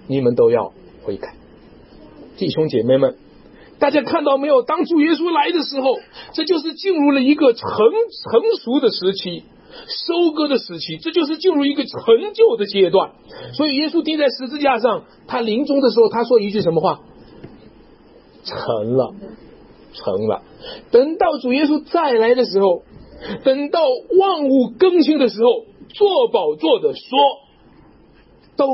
[0.06, 1.34] 你们都要悔改。
[2.38, 3.15] 弟兄姐妹们，
[3.80, 4.62] 大家看到没有？
[4.62, 5.97] 当主耶稣来的时候，
[6.34, 9.43] 这就是进入了一个成成熟的时期。
[9.88, 13.12] 收割的时期，这就是进入一个成就的阶段。
[13.53, 17.01] 所以耶稣钉在十字架上，他临终的时候，他说一句什么话？
[18.43, 19.13] 成了，
[19.93, 20.41] 成了。
[20.91, 22.84] 等到主耶稣再来的时候，
[23.43, 23.82] 等到
[24.19, 27.19] 万物更新的时候，做宝座的说，
[28.56, 28.67] 都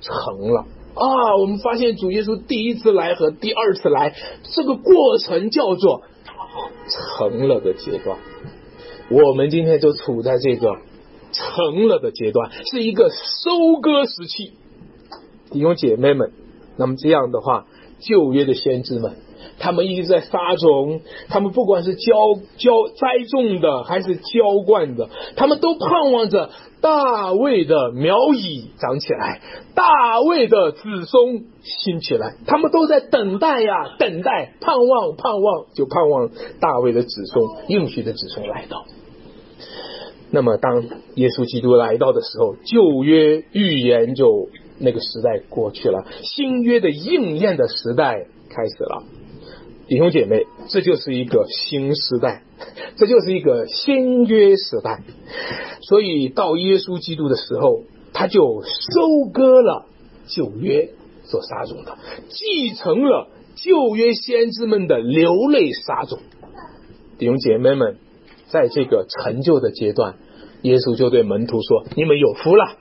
[0.00, 1.36] 成了啊！
[1.40, 4.14] 我们发现主耶稣第一次来和第二次来
[4.54, 6.02] 这个过程叫做
[6.88, 8.18] 成了的阶段。
[9.10, 10.76] 我们今天就处在这个
[11.32, 14.52] 成了的阶段，是一个收割时期。
[15.50, 16.32] 弟兄姐妹们，
[16.76, 17.66] 那么这样的话，
[17.98, 19.16] 旧约的先知们，
[19.58, 22.12] 他们一直在撒种，他们不管是浇
[22.56, 26.50] 浇栽种的，还是浇灌的，他们都盼望着
[26.80, 29.40] 大卫的苗裔长起来，
[29.74, 38.84] 大卫的子孙兴起来，他们都在等待呀，等待，盼望，盼望，就盼望大卫的子孙，应许的子孙来到。
[40.30, 40.82] 那么，当
[41.14, 44.48] 耶稣基督来到的时候，旧约预言就。
[44.78, 49.04] 那个时代过去了，新约的应验的时代开始了，
[49.88, 52.44] 弟兄姐妹，这就是一个新时代，
[52.96, 55.02] 这就是一个新约时代。
[55.82, 59.86] 所以到耶稣基督的时候，他就收割了
[60.26, 60.90] 旧约
[61.24, 66.20] 所撒种的，继承了旧约先知们的流泪撒种。
[67.18, 67.96] 弟兄姐妹们，
[68.48, 70.14] 在这个成就的阶段，
[70.62, 72.76] 耶稣就对门徒说：“你们有福了。”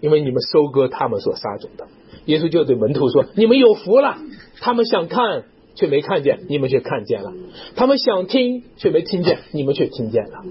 [0.00, 1.86] 因为你们收割他们所撒种的，
[2.24, 4.16] 耶稣就对门徒说：“你们有福了。”
[4.60, 5.44] 他们想看
[5.80, 7.32] 却没看见，你们却看见了；
[7.74, 10.42] 他们想听却没听见，你们却听见了。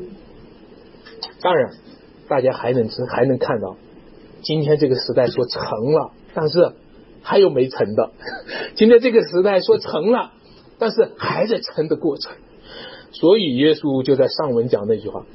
[1.39, 1.73] 当然，
[2.27, 3.77] 大家还能知还能看到，
[4.41, 6.71] 今天这个时代说成了，但是
[7.21, 8.09] 还有没成的。
[8.73, 10.31] 今天这个时代说成了，
[10.79, 12.33] 但是还在成的过程。
[13.11, 15.27] 所以耶稣就在上文讲那句话，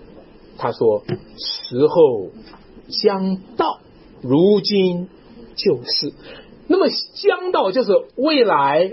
[0.58, 1.04] 他说
[1.38, 2.30] ：“时候
[2.88, 3.78] 将到。”
[4.26, 5.08] 如今
[5.54, 6.12] 就是，
[6.66, 8.90] 那么将到就是未来，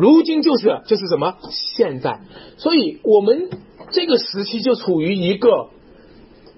[0.00, 1.36] 如今就是就是什么？
[1.50, 2.20] 现在，
[2.56, 3.50] 所以我们
[3.90, 5.68] 这个时期就处于一个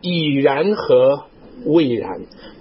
[0.01, 1.25] 已然和
[1.67, 2.21] 未然，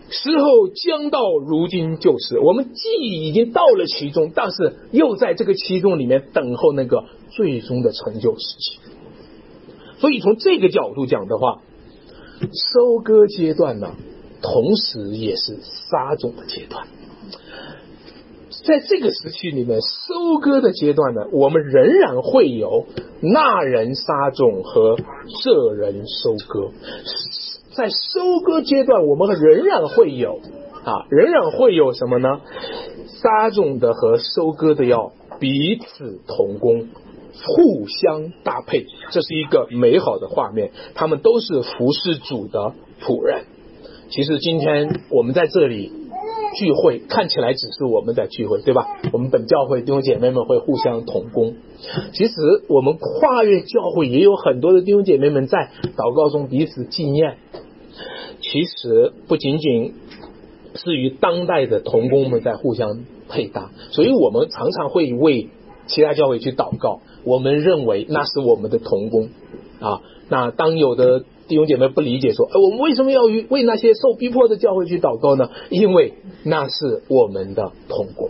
[0.09, 8.79] 时候将到，如今就是，我们既已经到了其中，但是又在这个其中里面等候那个最终的成就时期，
[9.99, 11.61] 所以从这个角度讲的话，
[12.39, 13.91] 收割阶段呢。
[14.43, 16.87] 同时也是撒种的阶段，
[18.63, 22.85] 在这个时期里面，收割的阶段呢，我们仍然会有
[23.21, 24.97] 那人撒种和
[25.43, 26.71] 这人收割。
[27.73, 30.39] 在收割阶段，我们仍然会有
[30.83, 32.41] 啊，仍然会有什么呢？
[33.07, 36.87] 撒种的和收割的要彼此同工，
[37.33, 40.71] 互相搭配，这是一个美好的画面。
[40.95, 43.45] 他们都是服侍主的仆人。
[44.09, 45.93] 其实今天我们在这里
[46.55, 48.85] 聚会，看起来只是我们在聚会，对吧？
[49.13, 51.55] 我们本教会弟兄姐妹们会互相同工。
[52.13, 52.33] 其实
[52.67, 57.37] 我们跨越教会也有很多的弟兄姐妹们在祷告中彼此纪念。
[58.41, 59.93] 其实不仅仅
[60.75, 65.49] 是与当代的同工们在互相配搭，所以我们常常会为
[65.87, 67.01] 其他教会去祷告。
[67.23, 69.29] 我们认为那是我们的同工
[69.79, 70.01] 啊。
[70.29, 71.23] 那当有的。
[71.51, 75.49] 弟兄姐妹不理解，说：“哎，我们为什么要与为那些受逼迫的教会去祷告呢？
[75.69, 76.13] 因为
[76.45, 78.29] 那是我们的同工。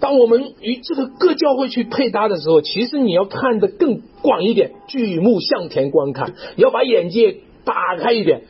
[0.00, 8.42] 当我们与这个各教会去配搭的时候，其实你要看得更广一点，举目向前观看，要把眼界打开一点。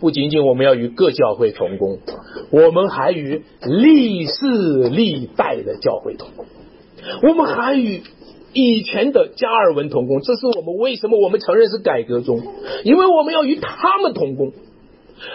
[0.00, 2.00] 不仅仅我们要与各教会同工，
[2.50, 6.46] 我们还与历世历代的教会同工，
[7.22, 8.02] 我们还与。”
[8.54, 12.40] 以前的加尔文同工，这是我们为什么我们承认是改革中，
[12.82, 14.52] 因为我们要与他们同工，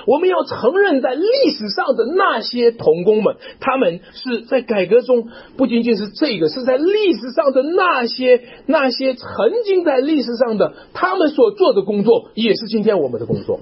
[0.08, 9.28] 我们要承认在历史上的那些同工们，他们是在改革中不仅仅是这个，是在历史上的那些那些曾
[9.64, 13.60] 经在历史上的他们所做的工作，也是今天我们的工作，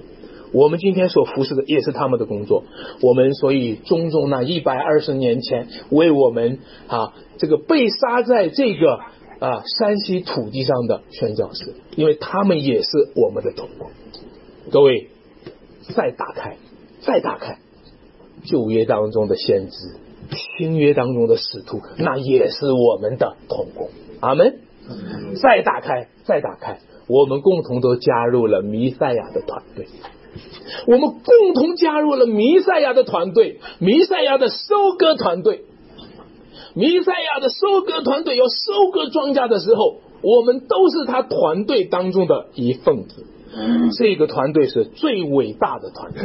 [0.53, 2.63] 我们今天所服侍的也是他们的工作，
[3.01, 8.99] 我们所以尊重那一百二十年前为我们啊这个被杀在这个。
[9.41, 13.89] 啊，山西土地上的宣教士，因为他们也是我们的同工。
[14.71, 15.09] 各位，
[15.95, 16.57] 再打开，
[17.01, 17.57] 再打开
[18.45, 19.95] 旧约当中的先知，
[20.59, 23.89] 新约当中的使徒，那也是我们的同工。
[24.19, 24.59] 阿门。
[25.41, 29.87] 再打开，再打开，我们共同都加入了弥赛亚的团队。
[30.85, 35.65] 我们共同加入了弥赛亚的团队，弥赛亚的收割团队。
[36.73, 43.25] 弥赛亚的收割团队要收割庄稼的时候，我们都是他团队当中的一份子。
[43.97, 46.21] 这个团队是最伟大的团队。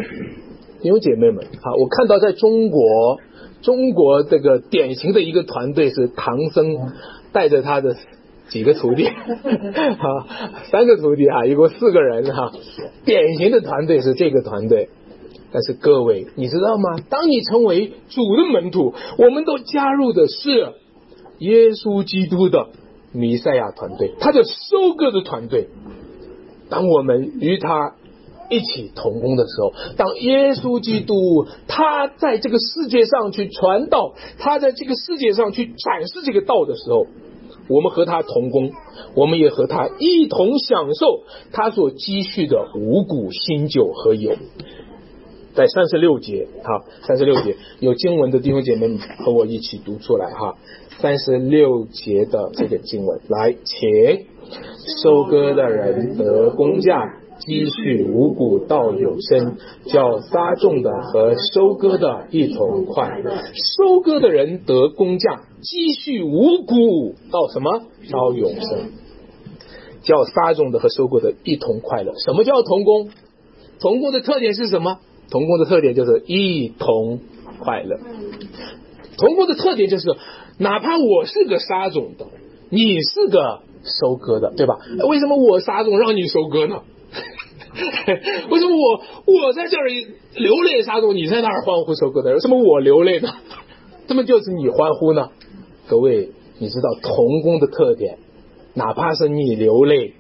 [0.82, 3.18] 弟兄姐妹们，啊，我看到在中国，
[3.62, 6.76] 中国这个典型的一个团队是唐僧
[7.32, 7.96] 带着他的
[8.48, 10.06] 几个徒弟， 啊，
[10.70, 12.52] 三个徒弟啊，一共四个人哈，
[13.04, 14.90] 典型的团队是这个团队。
[15.56, 17.02] 但是各位，你知道吗？
[17.08, 20.50] 当你成为主的门徒，我们都加入的是
[21.38, 22.66] 耶稣基督的
[23.12, 25.68] 弥赛亚团队，他的收割的团队。
[26.68, 27.94] 当我们与他
[28.50, 31.14] 一起同工的时候，当耶稣基督
[31.66, 37.06] 他在这个世界上去传道，他在这个世界上去展示这个道的时候，
[37.70, 38.72] 我们和他同工，
[39.14, 44.34] 我们也和他一同享受他所积蓄的五谷新酒和油。
[45.56, 50.54] 在三十六节，哈，三十六节有经文的弟兄姐妹和我一起读出来哈。
[51.00, 54.26] 三十六节的这个经文，来，请
[55.02, 63.32] 收割的人得工价，积蓄五谷到有生，叫撒种的和收割的一同快乐。
[63.78, 67.80] 收割的人得工价，积蓄五谷到什么？
[68.12, 68.90] 到永生，
[70.02, 72.12] 叫撒种的和收割的一同快乐。
[72.26, 73.08] 什么叫同工？
[73.80, 75.00] 同工的特点是什么？
[75.30, 77.20] 童工的特点就是一同
[77.58, 77.98] 快乐。
[79.18, 80.14] 童工的特点就是，
[80.58, 82.26] 哪怕我是个撒种的，
[82.70, 84.76] 你是个收割的，对吧？
[85.08, 86.82] 为什么我撒种让你收割呢？
[88.50, 90.06] 为什么我我在这里
[90.36, 92.32] 流泪撒种，你在那儿欢呼收割的？
[92.32, 93.28] 为什么我流泪呢？
[94.06, 95.30] 怎么就是你欢呼呢？
[95.88, 98.18] 各位，你知道童工的特点，
[98.74, 100.14] 哪怕是你流泪，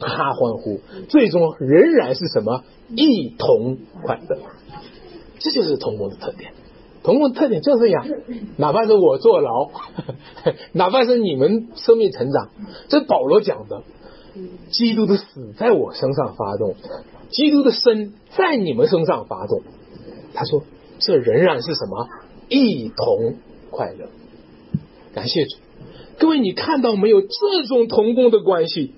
[0.00, 2.62] 他欢呼，最终仍然是什么？
[2.94, 4.38] 一同快乐，
[5.38, 6.52] 这就是同工的特点。
[7.02, 8.06] 同工的特点就是这样，
[8.56, 9.70] 哪怕是我坐牢，
[10.72, 12.50] 哪怕是你们生命成长，
[12.88, 13.82] 这保罗讲的，
[14.70, 16.74] 基督的死在我身上发动，
[17.30, 19.62] 基督的生在你们身上发动。
[20.34, 20.64] 他说，
[20.98, 22.08] 这仍然是什么？
[22.48, 23.36] 一同
[23.70, 24.08] 快乐。
[25.14, 25.58] 感谢主。
[26.18, 28.92] 各位，你看到没有这种同工的关系，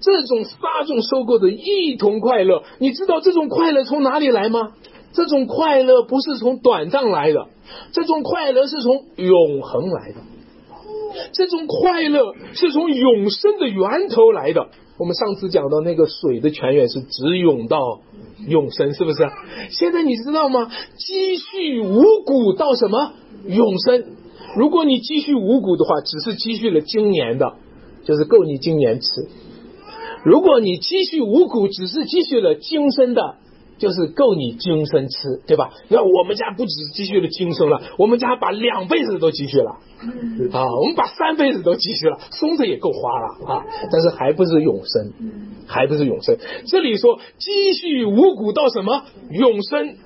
[0.00, 2.62] 这种撒种收购的一同快乐？
[2.78, 4.72] 你知道这种快乐从哪里来吗？
[5.12, 7.46] 这种快乐不是从短暂来的，
[7.92, 10.16] 这种快乐是从永恒来的，
[11.32, 14.68] 这种快乐是从永生的源头来的。
[14.98, 18.00] 我们上次讲到那个水的泉源是直涌到
[18.48, 19.28] 永生，是不是？
[19.70, 20.70] 现在你知道吗？
[20.96, 23.12] 积蓄五谷到什么
[23.46, 24.04] 永生？
[24.56, 27.54] 如果你积蓄五谷的话，只是积蓄了今年的，
[28.04, 29.28] 就是够你今年吃；
[30.24, 33.36] 如果你积蓄五谷，只是积蓄了今生的，
[33.78, 35.70] 就是够你今生吃，对吧？
[35.88, 39.70] 那我们家不只积蓄了今生了，我们家把两辈子都积蓄了
[40.52, 40.64] 啊！
[40.80, 43.64] 我们把三辈子都积蓄了，松子也够花了啊！
[43.90, 45.12] 但是还不是永生，
[45.66, 46.36] 还不是永生。
[46.68, 49.96] 这里说积蓄五谷到什么永生？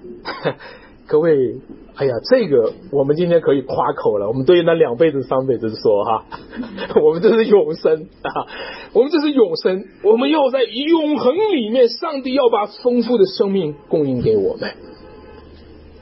[1.08, 1.56] 各位。
[1.96, 4.28] 哎呀，这个我们今天可以夸口了。
[4.28, 6.26] 我们对那两辈子、三辈子说哈，
[7.02, 8.46] 我们这是永生啊，
[8.92, 9.84] 我们这是永生。
[10.04, 14.70] 我们要在永恒里面，上帝要把丰富的生命供应给我们。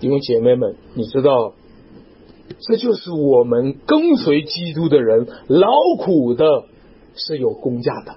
[0.00, 1.54] 弟兄姐妹们，你知道，
[2.68, 6.64] 这就是我们跟随基督的人劳苦的
[7.14, 8.16] 是有工价的，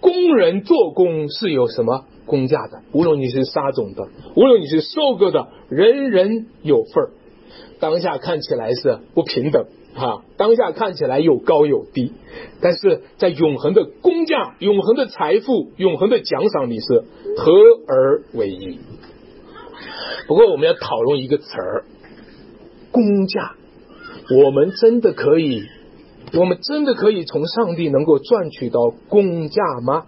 [0.00, 2.06] 工人做工是有什么？
[2.26, 7.10] 工价的，无论你是撒种的，无论你是收割的，人人有份儿。
[7.80, 12.12] 当下看起来是不平等啊，当下看起来有高有低，
[12.60, 17.04] 但是在永恒的工价、永恒的财富、永恒的奖赏里是
[17.36, 17.52] 合
[17.86, 18.78] 而为一。
[20.26, 21.84] 不过我们要讨论一个词儿，
[22.90, 23.54] 工价。
[24.34, 25.64] 我们真的可以，
[26.32, 30.06] 我们真的可以从上帝能够赚取到工价吗？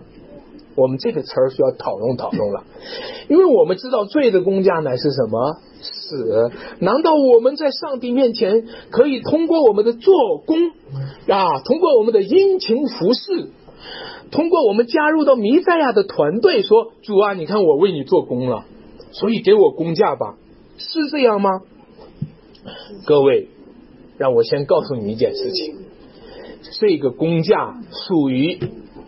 [0.77, 2.65] 我们这个词儿需要讨论讨论了，
[3.29, 6.51] 因为我们知道罪的工价乃是什么死？
[6.81, 10.57] 难道我们在上帝面前可以通过我们的做工
[11.29, 13.49] 啊，通过我们的殷勤服侍，
[14.31, 18.67] 通过我们加入到弥赛亚的团队，说主啊，你看我为你做工了，
[19.13, 20.37] 所以给我工价吧？
[20.77, 21.63] 是这样吗？
[23.07, 23.49] 各位，
[24.19, 25.77] 让我先告诉你一件事情，
[26.79, 28.59] 这个工价属于。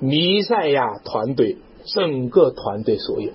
[0.00, 3.32] 弥赛亚团队整个团队所有，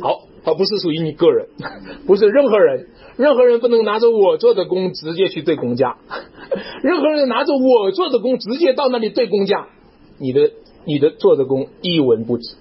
[0.00, 1.48] 好，而不是属于你个人，
[2.06, 5.96] 不是任何人，任何人不能拿着我做的工直接去对公家，
[6.82, 9.68] 任何人拿着我做的工直接到那里对公家，
[10.18, 10.50] 你的
[10.86, 12.56] 你的做的工一文不值。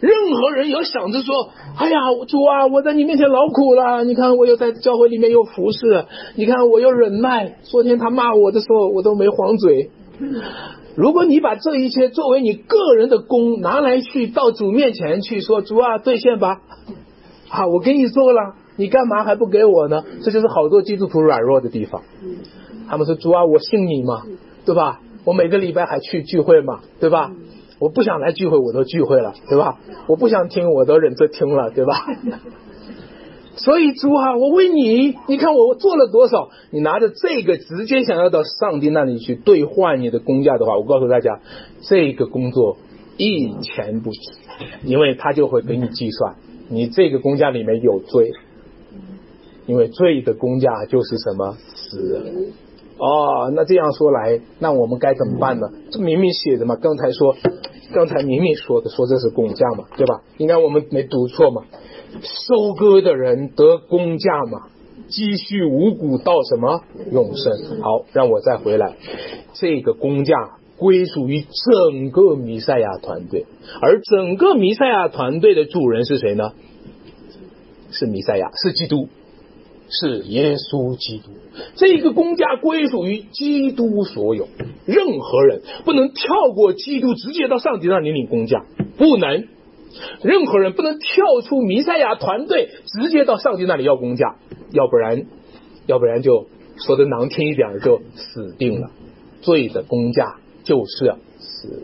[0.00, 9.90] 任何人有想着说，哎呀，主啊，我在你面前劳苦了，你看我又在教会里面又服侍，你看我又忍耐，昨天他骂我的时候我都没黄嘴。
[10.94, 16.60] 如果你把这一切作为你个人的功拿来去到主面前去说主啊兑现吧，
[17.48, 20.04] 好我给你做了，你干嘛还不给我呢？
[20.22, 22.02] 这就是好多基督徒软弱的地方。
[22.88, 24.22] 他们说主啊，我信你嘛，
[24.66, 25.00] 对吧？
[25.24, 27.30] 我每个礼拜还去聚会嘛，对吧？
[27.78, 29.78] 我不想来聚会，我都聚会了，对吧？
[30.08, 31.94] 我不想听，我都忍着听了，对吧？
[33.54, 36.48] 所以主啊，我为你，你看我做了多少？
[36.70, 41.40] 你拿着这个直接想要到上帝那里去兑换你的工价的话，我告诉大家，
[41.82, 42.78] 这个工作
[43.18, 44.18] 一钱不值，
[44.84, 46.36] 因为他就会给你计算，
[46.70, 48.30] 你这个工价里面有罪，
[49.66, 52.52] 因为罪的工价就是什么死。
[52.98, 55.66] 哦，那这样说来，那我们该怎么办呢？
[55.90, 57.36] 这明明写的嘛，刚才说，
[57.92, 60.22] 刚才明明说的，说这是工价嘛，对吧？
[60.38, 61.64] 应该我们没读错嘛。
[62.20, 64.68] 收割的人得工价嘛，
[65.08, 67.80] 积蓄五谷到什么永生？
[67.80, 68.96] 好，让我再回来，
[69.54, 70.34] 这个工价
[70.76, 73.46] 归属于整个弥赛亚团队，
[73.80, 76.52] 而整个弥赛亚团队的主人是谁呢？
[77.90, 79.08] 是弥赛亚，是基督，
[79.88, 81.30] 是耶稣基督。
[81.76, 84.48] 这个工价归属于基督所有，
[84.86, 88.64] 任何人不能跳过基督，直接到上帝那里领工价，
[88.98, 89.46] 不能。
[90.22, 94.36] 任何人不能跳出弥赛亚团队，直接到上帝那里要工价，
[94.72, 95.26] 要不然，
[95.86, 98.90] 要不然就说的难听一点，就死定了。
[99.42, 101.82] 罪的工价就是死。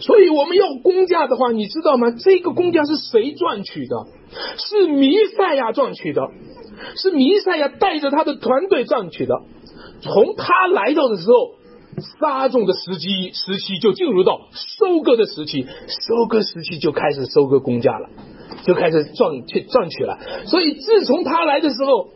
[0.00, 2.10] 所以我们要工价的话，你知道吗？
[2.10, 3.96] 这个工价是谁赚取的？
[4.56, 6.22] 是弥赛亚赚取的，
[6.96, 9.34] 是弥赛亚带着他的团队赚取的。
[10.00, 11.61] 从他来到的时候。
[12.20, 18.08] 撒种的时机时期就进入到收割的时期，收割时期就开始收割工价了，
[18.64, 20.18] 就开始赚去赚取了。
[20.46, 22.08] 所以自从他来的时候，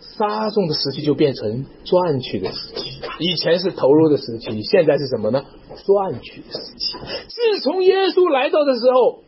[0.00, 3.00] 撒种的时期就变成赚取的时期。
[3.20, 5.44] 以前是投入的时期，现在是什么呢？
[5.86, 6.96] 赚取的时期。
[7.28, 9.22] 自从耶稣来到的时候，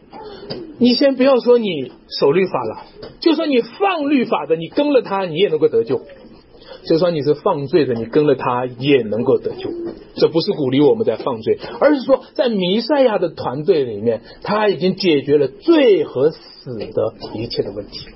[0.79, 2.83] 你先不要说你守律法了，
[3.21, 6.03] 就说你放律法的，你跟了他，你也能够得救。
[6.85, 9.71] 就算你是犯罪的，你跟了他也能够得救。
[10.17, 18.07] 这不是鼓励我们在犯罪，而是说在弥赛亚的团队里面，他已经解决了罪和死的一切的问题。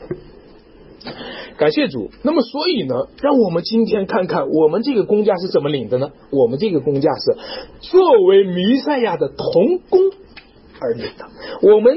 [1.56, 2.10] 感谢主。
[2.22, 6.10] 那么，所以呢，让我们今天看看我们这个工价是怎么领的呢？
[6.32, 10.00] 我们这个工价是作为弥赛亚的童工
[10.80, 11.26] 而领的。
[11.62, 11.96] 我们，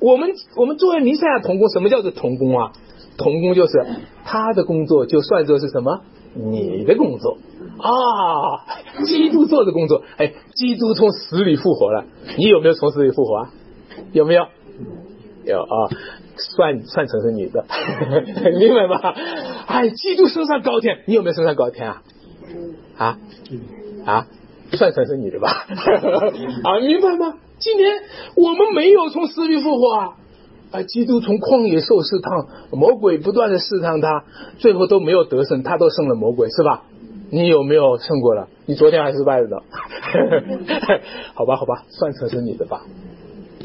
[0.00, 2.72] 我们，我们作为弥赛亚童工，什么叫做童工啊？
[3.18, 3.72] 童工就是
[4.24, 6.00] 他的工作，就算作是什么？
[6.34, 7.38] 你的工作
[7.78, 8.60] 啊，
[9.06, 10.02] 基督做的工作。
[10.18, 12.04] 哎，基督从死里复活了，
[12.36, 13.50] 你有没有从死里复活啊？
[14.12, 14.42] 有没有？
[15.46, 15.88] 有啊，
[16.36, 17.64] 算算成是你的，
[18.58, 19.14] 明白吗？
[19.66, 22.02] 哎，基督升上高天，你有没有升上高天啊？
[22.98, 23.18] 啊
[24.04, 24.26] 啊，
[24.72, 25.48] 算成是你的吧？
[26.64, 27.34] 啊，明白吗？
[27.58, 28.02] 今天
[28.36, 30.16] 我们没有从死里复活啊。
[30.72, 34.24] 啊，基督从旷野受试探，魔鬼不断的试探他，
[34.58, 36.82] 最后都没有得胜，他都胜了魔鬼，是吧？
[37.30, 38.48] 你有没有胜过了？
[38.66, 39.56] 你昨天还失败了呢。
[41.34, 42.82] 好吧，好吧，算成是你的吧。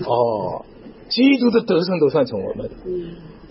[0.05, 0.65] 哦，
[1.09, 2.75] 基督的得胜都算成我们的，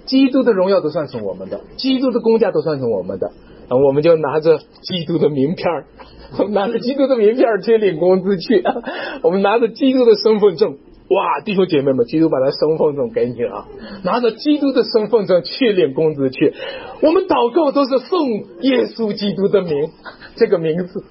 [0.06, 3.30] 基督的荣耀都算成我们的，基督的工价都算成我们的，
[3.68, 5.66] 我们就拿着基督的名片
[6.50, 8.64] 拿着基督的名片去领工资去，
[9.22, 10.78] 我们拿着基督的身份证。
[11.10, 13.66] 哇，弟兄姐妹们，基督把他身份证给你了，
[14.04, 16.54] 拿着基督的身份证去领工资去。
[17.02, 18.28] 我们祷告都是奉
[18.60, 19.90] 耶稣基督的名，
[20.36, 21.02] 这个名字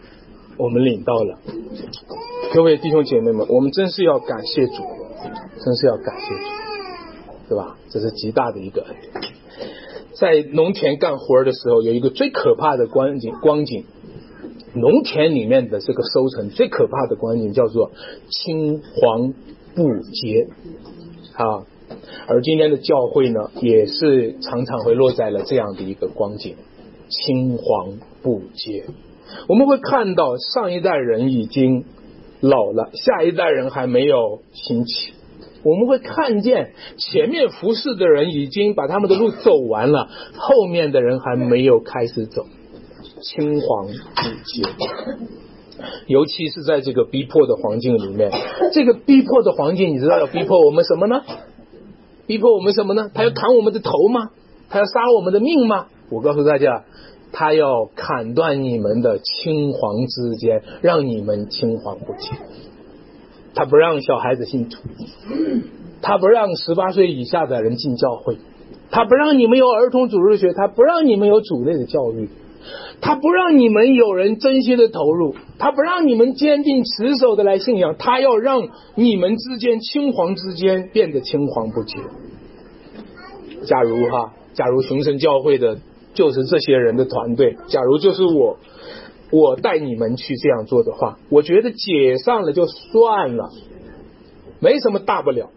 [0.55, 1.39] 我们领到了。
[2.53, 4.83] 各位弟兄姐妹们，我们真是要感谢主，
[5.65, 7.75] 真是要感谢主，对吧？
[7.89, 9.33] 这是极大的一个恩典。
[10.13, 13.83] 在农田干活的时候，有一个最可怕的光景，光景，
[14.75, 17.91] 农田里面的这个收成最可怕的光景叫做
[18.29, 19.33] 青黄。
[19.75, 20.47] 不洁
[21.33, 21.65] 啊，
[22.27, 26.55] 而今天的教会呢，也是常常会落在了这样的一个光景，
[27.09, 28.85] 青黄不接。
[29.47, 31.85] 我们会看到上一代人已经
[32.41, 35.13] 老了，下一代人还没有兴起。
[35.63, 42.45] 我们会看见前面服侍的人已经把他们的路走完了，后面的人还没有开始走，
[43.21, 43.93] 青黄不
[44.45, 44.63] 接。
[46.07, 48.31] 尤其是在这个逼迫的环境里面，
[48.73, 51.21] 这个逼迫的环境，你知道要逼迫我们什么呢？
[52.27, 53.09] 逼迫我们什么呢？
[53.13, 54.29] 他要砍我们的头吗？
[54.69, 55.87] 他要杀我们的命吗？
[56.11, 56.85] 我告诉大家，
[57.31, 62.31] 他要砍断你们的青黄之间，让你们青黄不接。
[63.55, 64.77] 他不让小孩子信主，
[66.01, 68.37] 他不让十八岁以下的人进教会，
[68.91, 72.29] 他不让你们有儿童主日学，他不让你们有主类的教育。
[73.01, 81.97] 他不让你们有人真心的投入，他不让你们坚定持守的来信仰，他要让你们之间青黄之间变得青黄不接。
[83.65, 85.79] 假如哈，假如雄神教会的
[86.13, 88.57] 就是这些人的团队，假如就是我，
[89.31, 93.49] 我带你们去这样做的话，我觉得解散了就算了，
[94.59, 95.49] 没什么大不了。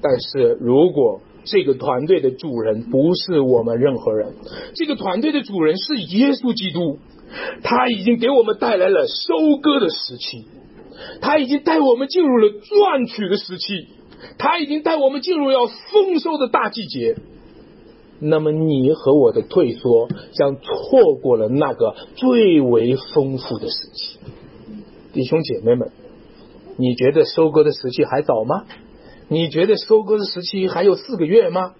[0.00, 4.34] 但是如果这个团队的主人不是我们任何人，
[4.74, 6.98] 这个团队的主人是耶稣基督，
[7.62, 10.46] 他已经给我们带来了收割的时期，
[11.20, 13.88] 他已经带我们进入了赚取的时期，
[14.38, 17.16] 他已经带我们进入要丰收的大季节。
[18.24, 24.18] 那么你和我的退缩将错过了那个最为丰富的时期。
[25.12, 25.90] 弟兄姐妹们，
[26.76, 28.64] 你觉得收割的时期还早吗？
[29.32, 31.72] 你觉得收割的时期还有四个月吗？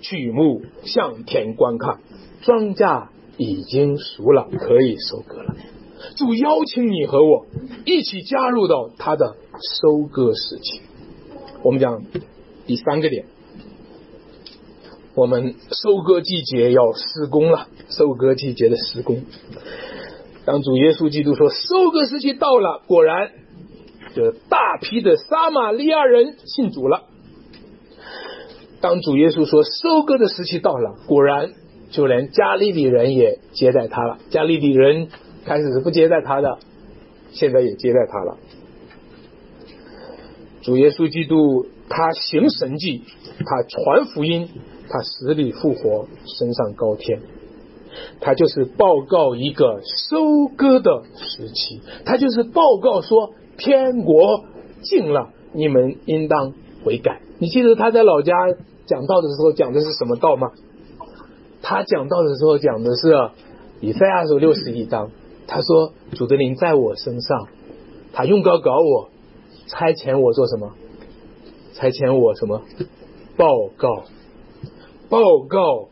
[0.00, 1.98] 举目向天观看，
[2.42, 5.56] 庄稼已经熟了，可以收割了。
[6.16, 7.46] 主邀请你和我
[7.84, 9.34] 一起加入到他的
[9.80, 10.82] 收割时期。
[11.64, 12.04] 我们讲
[12.68, 13.24] 第三个点，
[15.16, 17.66] 我们收割季节要施工了。
[17.88, 19.24] 收割季节的施工，
[20.44, 23.32] 当主耶稣基督说收割时期到了，果然。
[24.14, 27.04] 就大批的撒玛利亚人信主了。
[28.80, 31.52] 当主耶稣说收割的时期到了，果然
[31.90, 34.18] 就连加利利人也接待他了。
[34.30, 35.08] 加利利人
[35.44, 36.58] 开始是不接待他的，
[37.30, 38.38] 现在也接待他了。
[40.62, 43.02] 主耶稣基督他行神迹，
[43.38, 44.48] 他传福音，
[44.88, 46.08] 他死里复活，
[46.38, 47.20] 升上高天。
[48.20, 53.34] 他就是报告一个收割的时期，他就是报告说。
[53.60, 54.44] 天国
[54.82, 56.54] 近了，你们应当
[56.84, 57.20] 悔改。
[57.38, 58.34] 你记得他在老家
[58.86, 60.50] 讲道的时候讲的是什么道吗？
[61.62, 63.30] 他讲道的时候讲的是
[63.80, 65.10] 以赛亚书六十一章。
[65.46, 67.48] 他说：“主的灵在我身上，
[68.12, 69.10] 他用高搞我，
[69.66, 70.74] 差遣我做什么？
[71.74, 72.62] 差遣我什么？
[73.36, 74.04] 报告，
[75.08, 75.88] 报告，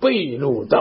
[0.00, 0.78] 被掳的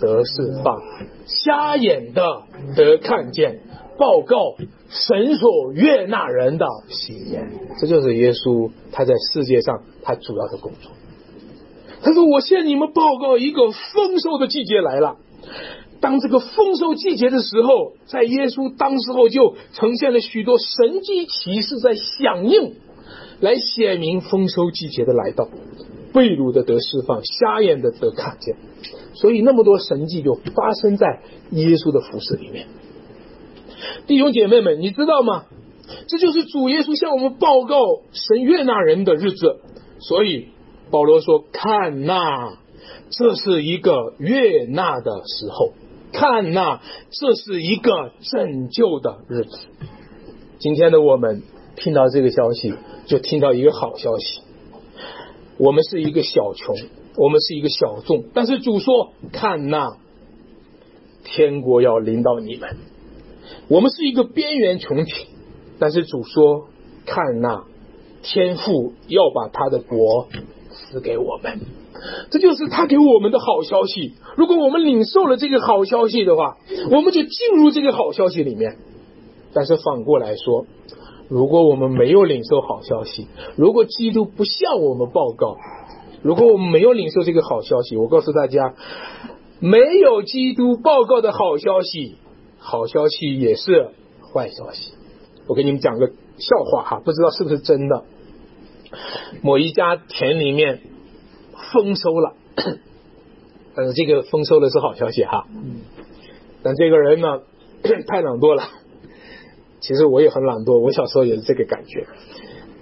[0.00, 0.82] 得释放，
[1.26, 2.42] 瞎眼的
[2.74, 3.60] 得看见，
[4.02, 4.56] 报告。”
[4.92, 7.50] 神所悦纳人的喜宴，
[7.80, 10.92] 这就是耶稣他在世界上他主要的工作。
[12.02, 15.16] 他说：“我向你们报告一个丰收的季节来了。
[16.02, 22.74] 当这个丰收季节的时候，在耶稣当时候就呈现了许多神迹奇事在响应，
[23.40, 25.48] 来显明丰收季节的来到。
[26.12, 28.56] 被掳的得释放，瞎眼的得看见，
[29.14, 31.22] 所以那么多神迹就发生在
[31.52, 32.66] 耶稣的服饰里面。”
[34.06, 35.44] 弟兄姐妹们，你知道吗？
[36.08, 37.76] 这就是主耶稣向我们报告
[38.12, 39.60] 神悦纳人的日子。
[39.98, 40.48] 所以
[40.90, 42.56] 保罗说：“看呐，
[43.10, 45.72] 这是一个悦纳的时候；
[46.12, 46.80] 看呐，
[47.10, 49.58] 这是一个拯救的日子。”
[50.58, 51.42] 今天的我们
[51.76, 52.74] 听到这个消息，
[53.06, 54.42] 就听到一个好消息。
[55.58, 56.76] 我们是一个小穷，
[57.16, 59.96] 我们是一个小众，但是主说：“看呐，
[61.24, 62.76] 天国要临到你们。”
[63.68, 65.12] 我们是一个边缘群体，
[65.78, 66.68] 但是主说
[67.06, 67.64] ：“看那
[68.22, 70.28] 天父要把他的国
[70.70, 71.60] 赐给我们，
[72.30, 74.14] 这就是他给我们的好消息。
[74.36, 76.56] 如果我们领受了这个好消息的话，
[76.90, 78.76] 我们就进入这个好消息里面。
[79.52, 80.66] 但是反过来说，
[81.28, 83.26] 如果我们没有领受好消息，
[83.56, 85.56] 如果基督不向我们报告，
[86.22, 88.74] 如果我们没有领受这个好消息，我告诉大家，
[89.58, 92.16] 没有基督报告的好消息。”
[92.64, 93.88] 好消息也是
[94.32, 94.94] 坏消息，
[95.48, 96.06] 我给你们讲个
[96.38, 98.04] 笑话哈，不知道是不是真的。
[99.42, 100.80] 某一家田里面
[101.72, 102.34] 丰收了，
[103.74, 105.46] 但 是这个丰收的是好消息哈。
[106.62, 107.40] 但这个人呢
[108.06, 108.62] 太懒惰了，
[109.80, 112.06] 其实我也很懒惰，我小时候也是这个感觉。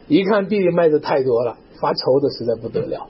[0.08, 3.08] 一看地里麦子太多了，发愁的实在不得了，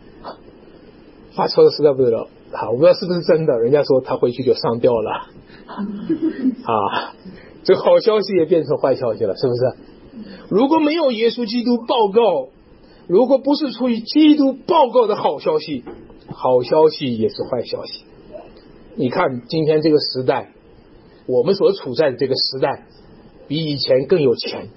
[1.35, 2.29] 发愁的实在不得了。
[2.53, 5.31] 好，我不知道是不是真的，人家说他回去就上吊了。
[6.65, 7.15] 啊，
[7.63, 9.73] 这好消息也变成坏消息了，是不是？
[10.51, 12.49] 如果没有耶稣基督报告，
[13.07, 15.85] 如果不是出于基督报告的好消息，
[16.29, 18.05] 好消息也是坏消息。
[18.97, 20.53] 你看今天这个时代，
[21.27, 22.85] 我们所处在的这个时代，
[23.49, 24.69] 比以前更有钱，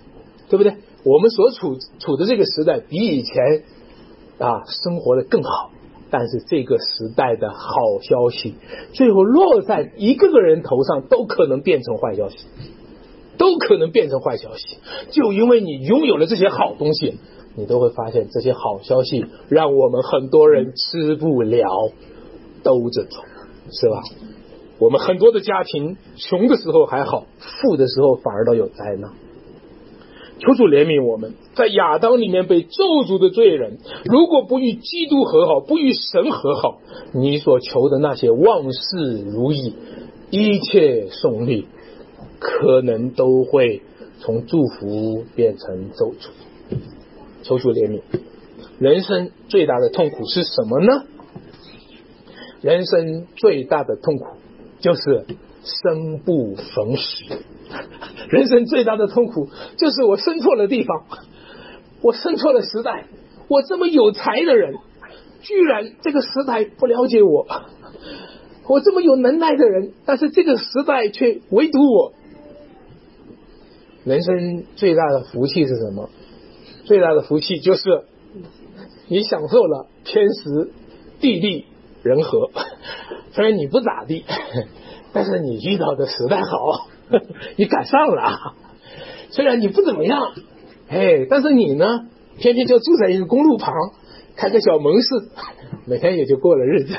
[0.49, 0.77] 对不对？
[1.03, 3.63] 我们所处处的这个时代，比以前
[4.37, 5.71] 啊生活的更好。
[6.15, 8.53] 但是这个时代的好消息，
[8.93, 12.45] 最后落在一个个人头上，都可能变成坏消息，
[13.39, 14.77] 都可能变成坏消息。
[15.09, 17.17] 就因为你拥有了这些好东西，
[17.55, 21.67] 你都会发现这些好消息让我们很多人吃不了
[22.61, 23.17] 兜着走，
[23.71, 24.03] 是吧？
[24.77, 29.13] 我们很多的家庭穷的时候还好，富的时候反而都有灾难。
[30.45, 36.81] 求主怜悯我们，在亚当里面被咒诅的罪人，如果不与基督和好，不与神和好，
[37.13, 39.73] 你所求的那些万事如意，
[40.31, 41.67] 一切顺利，
[42.39, 43.83] 可能都会
[44.19, 46.29] 从祝福变成咒诅。
[47.43, 48.01] 求主怜悯。
[48.79, 51.05] 人生最大的痛苦是什么呢？
[52.59, 54.25] 人生最大的痛苦
[54.81, 55.25] 就是
[55.63, 57.25] 生不逢时。
[58.33, 61.05] 人生最大的痛苦就是我生错了地方，
[62.01, 63.05] 我生错了时代。
[63.47, 64.73] 我这么有才的人，
[65.41, 67.45] 居然这个时代不了解我。
[68.67, 72.13] 我这么有能耐的人，但是这个时代却唯独我。
[74.03, 76.09] 人生最大的福气是什么？
[76.85, 77.83] 最大的福气就是
[79.09, 80.71] 你享受了天时
[81.19, 81.65] 地利
[82.01, 82.49] 人和。
[83.33, 84.25] 虽然你不咋地，
[85.13, 86.87] 但是你遇到的时代好。
[87.57, 88.55] 你赶上了，
[89.29, 90.33] 虽然你不怎么样，
[90.89, 92.07] 哎，但是你呢，
[92.37, 93.73] 偏偏就住在一个公路旁，
[94.35, 95.09] 开个小门市，
[95.85, 96.95] 每天也就过了日子。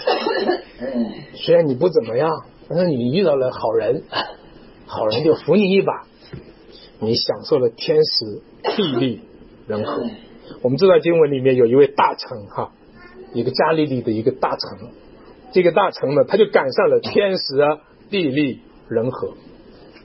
[1.34, 2.30] 虽然你不怎么样，
[2.68, 4.04] 但是你遇到了好人，
[4.86, 6.04] 好人就扶你一把，
[7.00, 8.42] 你享受了天时
[8.76, 9.20] 地利
[9.66, 10.02] 人和。
[10.62, 12.72] 我们这段经文里面有一位大臣哈，
[13.32, 14.88] 一个加利利的一个大臣，
[15.52, 17.44] 这个大臣呢，他就赶上了天时
[18.10, 19.34] 地利人和。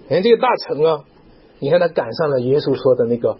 [0.09, 1.03] 你看这个大臣啊，
[1.59, 3.37] 你看他赶上了耶稣说的那个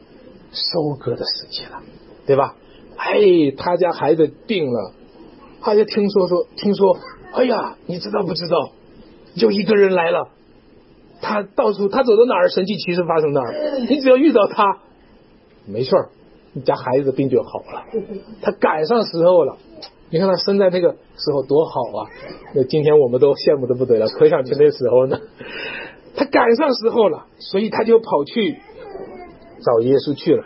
[0.52, 1.82] 收割的时期了，
[2.28, 2.56] 对吧？
[2.96, 4.94] 哎，他家孩子病了，
[5.62, 6.96] 他就听说说，听说，
[7.34, 8.72] 哎呀，你知道不知道？
[9.34, 10.30] 有一个人来了，
[11.22, 13.80] 他到处他走到哪儿，神迹奇事发生哪儿。
[13.90, 14.80] 你只要遇到他，
[15.66, 16.10] 没事儿，
[16.54, 17.86] 你家孩子的病就好了。
[18.44, 19.58] 他赶上时候了，
[20.12, 22.06] 你看他生在那个时候多好啊！
[22.54, 25.18] 那今天我们都羡慕的不得了，可想去那时候呢。
[26.16, 28.57] 他赶上时候了，所以他就跑去
[29.62, 30.43] 找耶稣去了。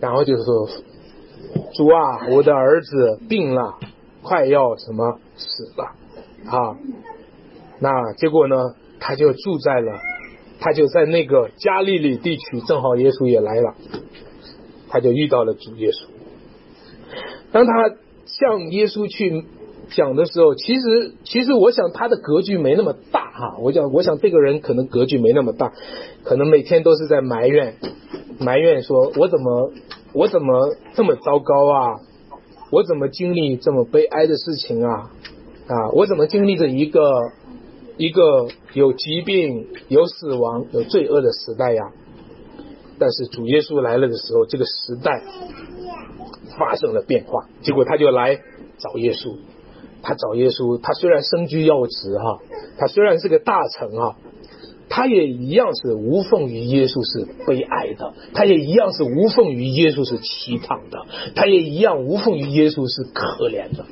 [0.00, 0.68] 然后就是说
[1.74, 3.78] ：“主啊，我的儿子病了，
[4.22, 5.84] 快要什么死了
[6.50, 6.76] 啊？”
[7.80, 8.56] 那结果呢，
[9.00, 10.00] 他就住在了，
[10.60, 13.74] 他就在那个加利利地区，正好耶稣也来了，
[14.88, 16.06] 他就遇到了主耶稣。
[17.52, 17.72] 当他
[18.26, 19.46] 向耶稣去。
[19.90, 23.56] 讲的时候，其实其实我想他的格局没那么大哈。
[23.60, 25.72] 我讲，我想这个人可能格局没那么大，
[26.24, 27.76] 可能每天都是在埋怨，
[28.38, 29.72] 埋怨说我怎么
[30.12, 31.94] 我怎么这么糟糕啊？
[32.70, 35.10] 我怎么经历这么悲哀的事情啊？
[35.66, 37.02] 啊，我怎么经历着一个
[37.96, 41.82] 一个有疾病、有死亡、有罪恶的时代呀？
[42.98, 45.22] 但是主耶稣来了的时候，这个时代
[46.58, 48.36] 发生了变化，结果他就来
[48.78, 49.36] 找耶稣。
[50.02, 52.38] 他找耶稣，他虽然身居要职哈，
[52.78, 54.16] 他虽然是个大臣哈，
[54.88, 63.84] 他也一样是无奉于耶稣是悲哀的，他也一样是无奉于耶稣是凄惨的，他也一样无奉于耶稣是可怜的。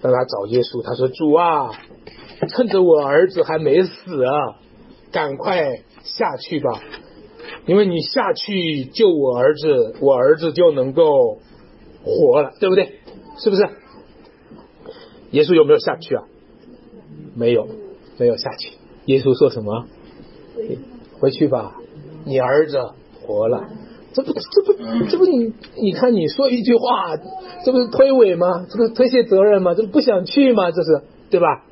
[0.00, 1.70] 当他找耶稣，他说：“主啊，
[2.48, 4.56] 趁着我儿子还没死啊，
[5.12, 6.80] 赶快下去吧，
[7.66, 11.38] 因为你下去救我儿子，我儿子就能够
[12.04, 13.00] 活了，对不对？
[13.38, 13.62] 是不是？”
[15.30, 16.24] 耶稣有没有下去啊？
[17.34, 17.68] 没有，
[18.18, 18.72] 没有下去。
[19.06, 19.86] 耶稣说什么？
[21.20, 21.76] 回去吧，
[22.24, 22.78] 你儿子
[23.22, 23.64] 活了。
[24.12, 24.72] 这不，这不，
[25.10, 25.52] 这不你，
[25.82, 27.16] 你看你说一句话，
[27.64, 28.66] 这不是推诿吗？
[28.70, 29.74] 这不是推卸责任吗？
[29.74, 30.70] 这不想去吗？
[30.70, 31.64] 这是对吧？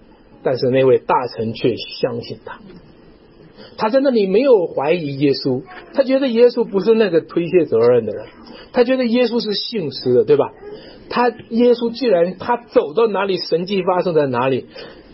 [0.42, 2.60] 但是那位大臣却相信他，
[3.78, 5.62] 他在那里没有怀疑耶稣，
[5.94, 8.26] 他觉得耶稣不是那个推卸责任的人，
[8.74, 10.52] 他觉得耶稣是信实的，对吧？
[11.08, 14.66] 他耶稣既然他走到哪里，神迹发生在哪里，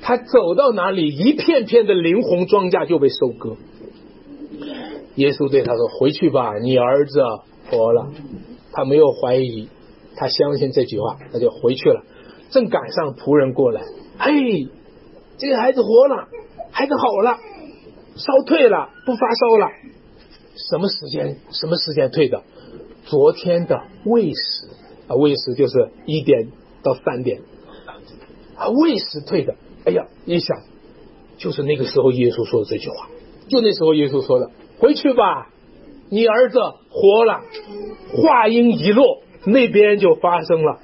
[0.02, 3.56] 他走到哪里，一片片的灵魂庄稼就被收割。
[5.16, 7.20] 耶稣对他说：“回去吧，你儿子
[7.70, 8.08] 活了。”
[8.72, 9.68] 他没有怀疑，
[10.16, 12.04] 他相信这句话，他就回去了。
[12.50, 13.82] 正赶上仆人过来，
[14.18, 14.68] 嘿，
[15.38, 16.28] 这个孩子活了，
[16.70, 17.36] 孩子好了，
[18.14, 19.68] 烧退了，不发烧了。
[20.70, 21.38] 什么时间？
[21.50, 22.42] 什么时间退的？
[23.04, 24.59] 昨天的未时。
[25.10, 26.52] 啊，喂食就是一点
[26.84, 27.40] 到三点，
[28.54, 29.56] 啊，喂食退的。
[29.84, 30.56] 哎呀，一想，
[31.36, 33.08] 就是那个时候耶稣说的这句话，
[33.48, 35.48] 就那时候耶稣说的，回去吧，
[36.10, 37.40] 你儿子活了。
[38.22, 40.78] 话音一落，那边就发生了，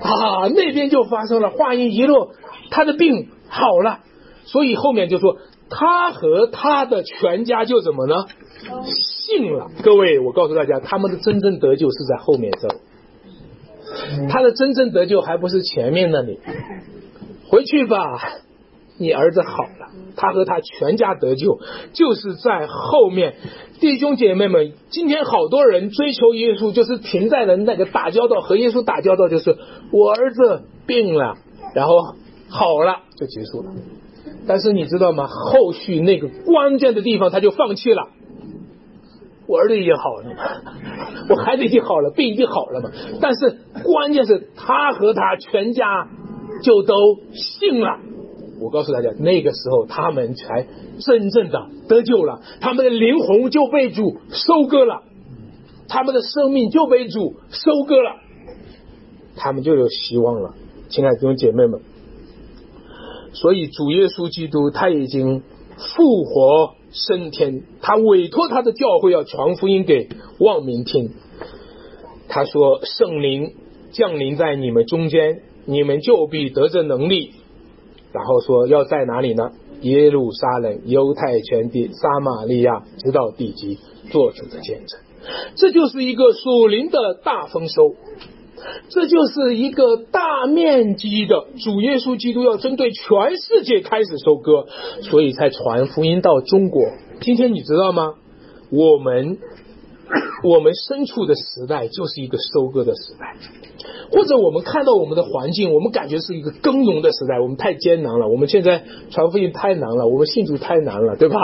[0.00, 1.50] 啊，那边就发生了。
[1.50, 2.30] 话音一落，
[2.70, 4.00] 他的病好了，
[4.44, 5.36] 所以后面就说
[5.68, 8.14] 他和他的全家就怎么呢？
[9.26, 9.70] 信了。
[9.82, 12.68] 各位，我告诉大家，他们的真正得救是在后面这。
[14.28, 16.38] 他的真正得救还不是前面那里，
[17.48, 18.20] 回去吧，
[18.98, 21.60] 你儿子好了，他和他全家得救，
[21.92, 23.34] 就是在后面。
[23.78, 29.56] 弟兄姐妹们，今天好多人追求耶稣，就是停在了那个打交道和耶稣打交道，就是
[29.92, 31.34] 我儿子病了，
[31.74, 32.14] 然后
[32.48, 33.72] 好了就结束了。
[34.48, 35.26] 但是你知道吗？
[35.26, 38.08] 后续那个关键的地方他就放弃了。
[39.48, 40.24] 我儿子已经好了，
[41.30, 42.90] 我孩子已经好了，病已经好了嘛。
[43.20, 46.08] 但是关键是他和他全家
[46.62, 46.94] 就都
[47.32, 48.00] 信了。
[48.60, 50.66] 我告诉大家，那个时候他们才
[50.98, 55.02] 真正的得救了，他们的灵魂就被主收割了，
[55.88, 58.16] 他们的生命就被主收割了，
[59.36, 60.54] 他们就有希望了。
[60.88, 61.80] 亲爱的弟兄姐妹们，
[63.34, 65.42] 所以主耶稣基督他已经
[65.76, 70.08] 复活升天，他委托他的教会要传福音给
[70.40, 71.10] 万民听。
[72.28, 73.52] 他说：“圣灵
[73.92, 77.32] 降临在你们中间，你们就必得着能力。”
[78.12, 79.50] 然后说要在哪里呢？
[79.82, 83.78] 耶路撒冷、犹太全地、撒玛利亚，直到地极，
[84.10, 85.00] 做出的见证。
[85.54, 87.94] 这就是一个属灵的大丰收，
[88.88, 93.04] 这就是一个大面积的主耶稣基督要针对全
[93.36, 94.66] 世界开始收割，
[95.02, 96.82] 所以才传福音到中国。
[97.20, 98.14] 今天你知道吗？
[98.70, 99.38] 我们
[100.44, 103.36] 我们身处的时代就是一个收割的时代。
[104.10, 108.28] 或者我们看到我们的环境，我们感觉是一个耕耘的时代，我们太艰难了。
[108.28, 111.36] 我们现在传福音太难了，我们信主太难了，对吧？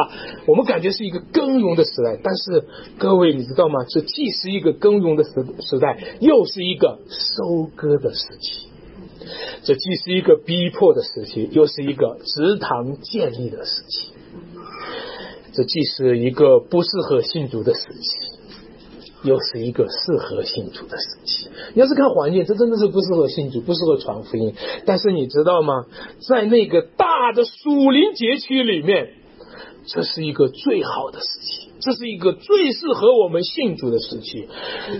[0.47, 2.21] 我们感觉是一个耕耘的时代。
[2.23, 2.65] 但是
[2.99, 3.85] 各位，你知道吗？
[3.89, 8.69] 这既是一个耕耘的时时代，又是一个收割的时期。
[9.65, 14.13] 这既是一个逼迫的时期，又是一个祠堂建立的时期。
[15.53, 18.32] 这既是一个不适合信主的时期。
[19.25, 21.49] 又是一个适合信主的时期。
[21.75, 24.55] 你要是看环境，这真的是不适合信主，不适合传福音。
[24.85, 25.87] 但是你知道吗？
[26.29, 29.11] 在那个大的属灵节区里面，
[29.87, 34.49] 这是一个最好的时期，这是一个最适合我们信主的时期。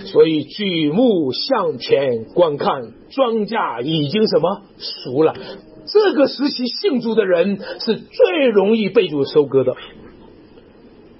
[0.05, 5.33] 所以举目向前观看，庄稼已经什么熟了。
[5.85, 9.75] 这个时期信主的人是最容易被主收割的。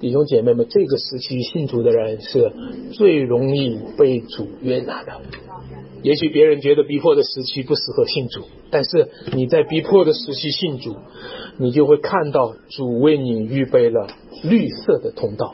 [0.04, 2.52] 弟兄姐妹们，这个时期信主的人是
[2.92, 5.14] 最容易被主悦纳的。
[6.02, 10.98] 也许别人觉得逼迫的时期不适合信主，但是你在逼迫的时期信主，
[11.58, 14.08] 你就会看到主为你预备了
[14.44, 15.54] 绿色的通道。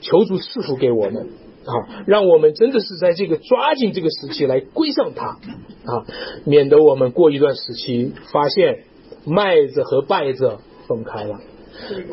[0.00, 1.30] 求主赐福给我们
[1.64, 6.06] 啊，让我们真的是在这个抓紧这个时期来归向他啊，
[6.44, 8.84] 免得我们过一段时期发现
[9.24, 11.40] 麦子和稗子分开了。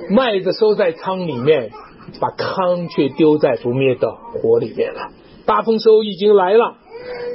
[0.10, 1.72] 麦子收在仓里面，
[2.20, 5.12] 把糠却丢在不灭的火里面了。
[5.46, 6.76] 大丰收已经来了，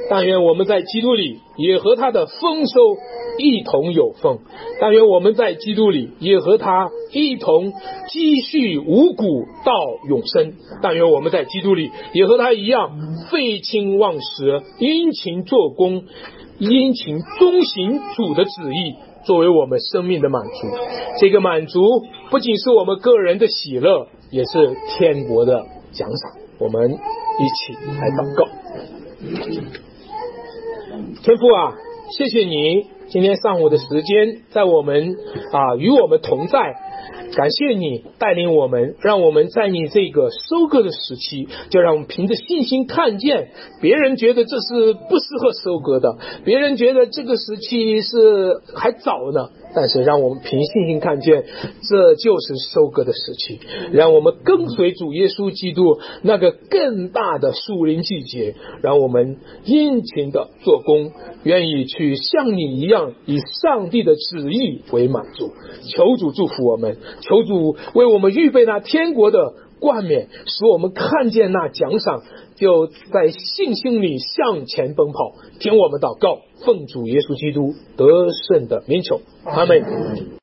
[0.09, 2.97] 但愿我们在基督里也和他的丰收
[3.37, 4.39] 一同有份。
[4.81, 7.71] 但愿我们在基督里也和他一同
[8.09, 9.73] 积蓄五谷到
[10.09, 10.55] 永生。
[10.81, 12.97] 但愿我们在基督里也和他一样
[13.29, 16.03] 废寝忘食，殷勤做工，
[16.59, 18.95] 殷勤遵行主的旨意。
[19.23, 20.67] 作为我们生命的满足，
[21.19, 21.81] 这个满足
[22.29, 26.41] 不仅是我们个人的喜乐，也是天国的奖赏。
[26.59, 28.45] 我们一起来祷告，
[31.23, 31.73] 天父啊，
[32.17, 35.15] 谢谢你今天上午的时间，在我们
[35.51, 36.75] 啊与我们同在。
[37.35, 43.49] 感谢你带领我们，让我们在你这个收割的时期，就让我们凭着信心看见。
[43.81, 49.49] 别人觉得这是不适合收割的，别人觉得这个时期是还早呢。
[49.73, 51.45] 但是让我们凭信心看见，
[51.89, 53.57] 这就是收割的时期。
[53.93, 61.13] 让我们跟随主耶稣基督那个更大的树林季节，让我们殷勤的做工，
[61.43, 65.53] 愿意去像你一样，以上帝的旨意为满足。
[65.87, 72.21] 求主祝福我们，求主为我们预备那天国的冠冕，使我们看见那奖赏，
[72.55, 75.33] 就在信心里向前奔跑。
[75.59, 76.41] 听我们祷告。
[76.63, 80.39] 奉主耶稣基督得胜的名求，阿门。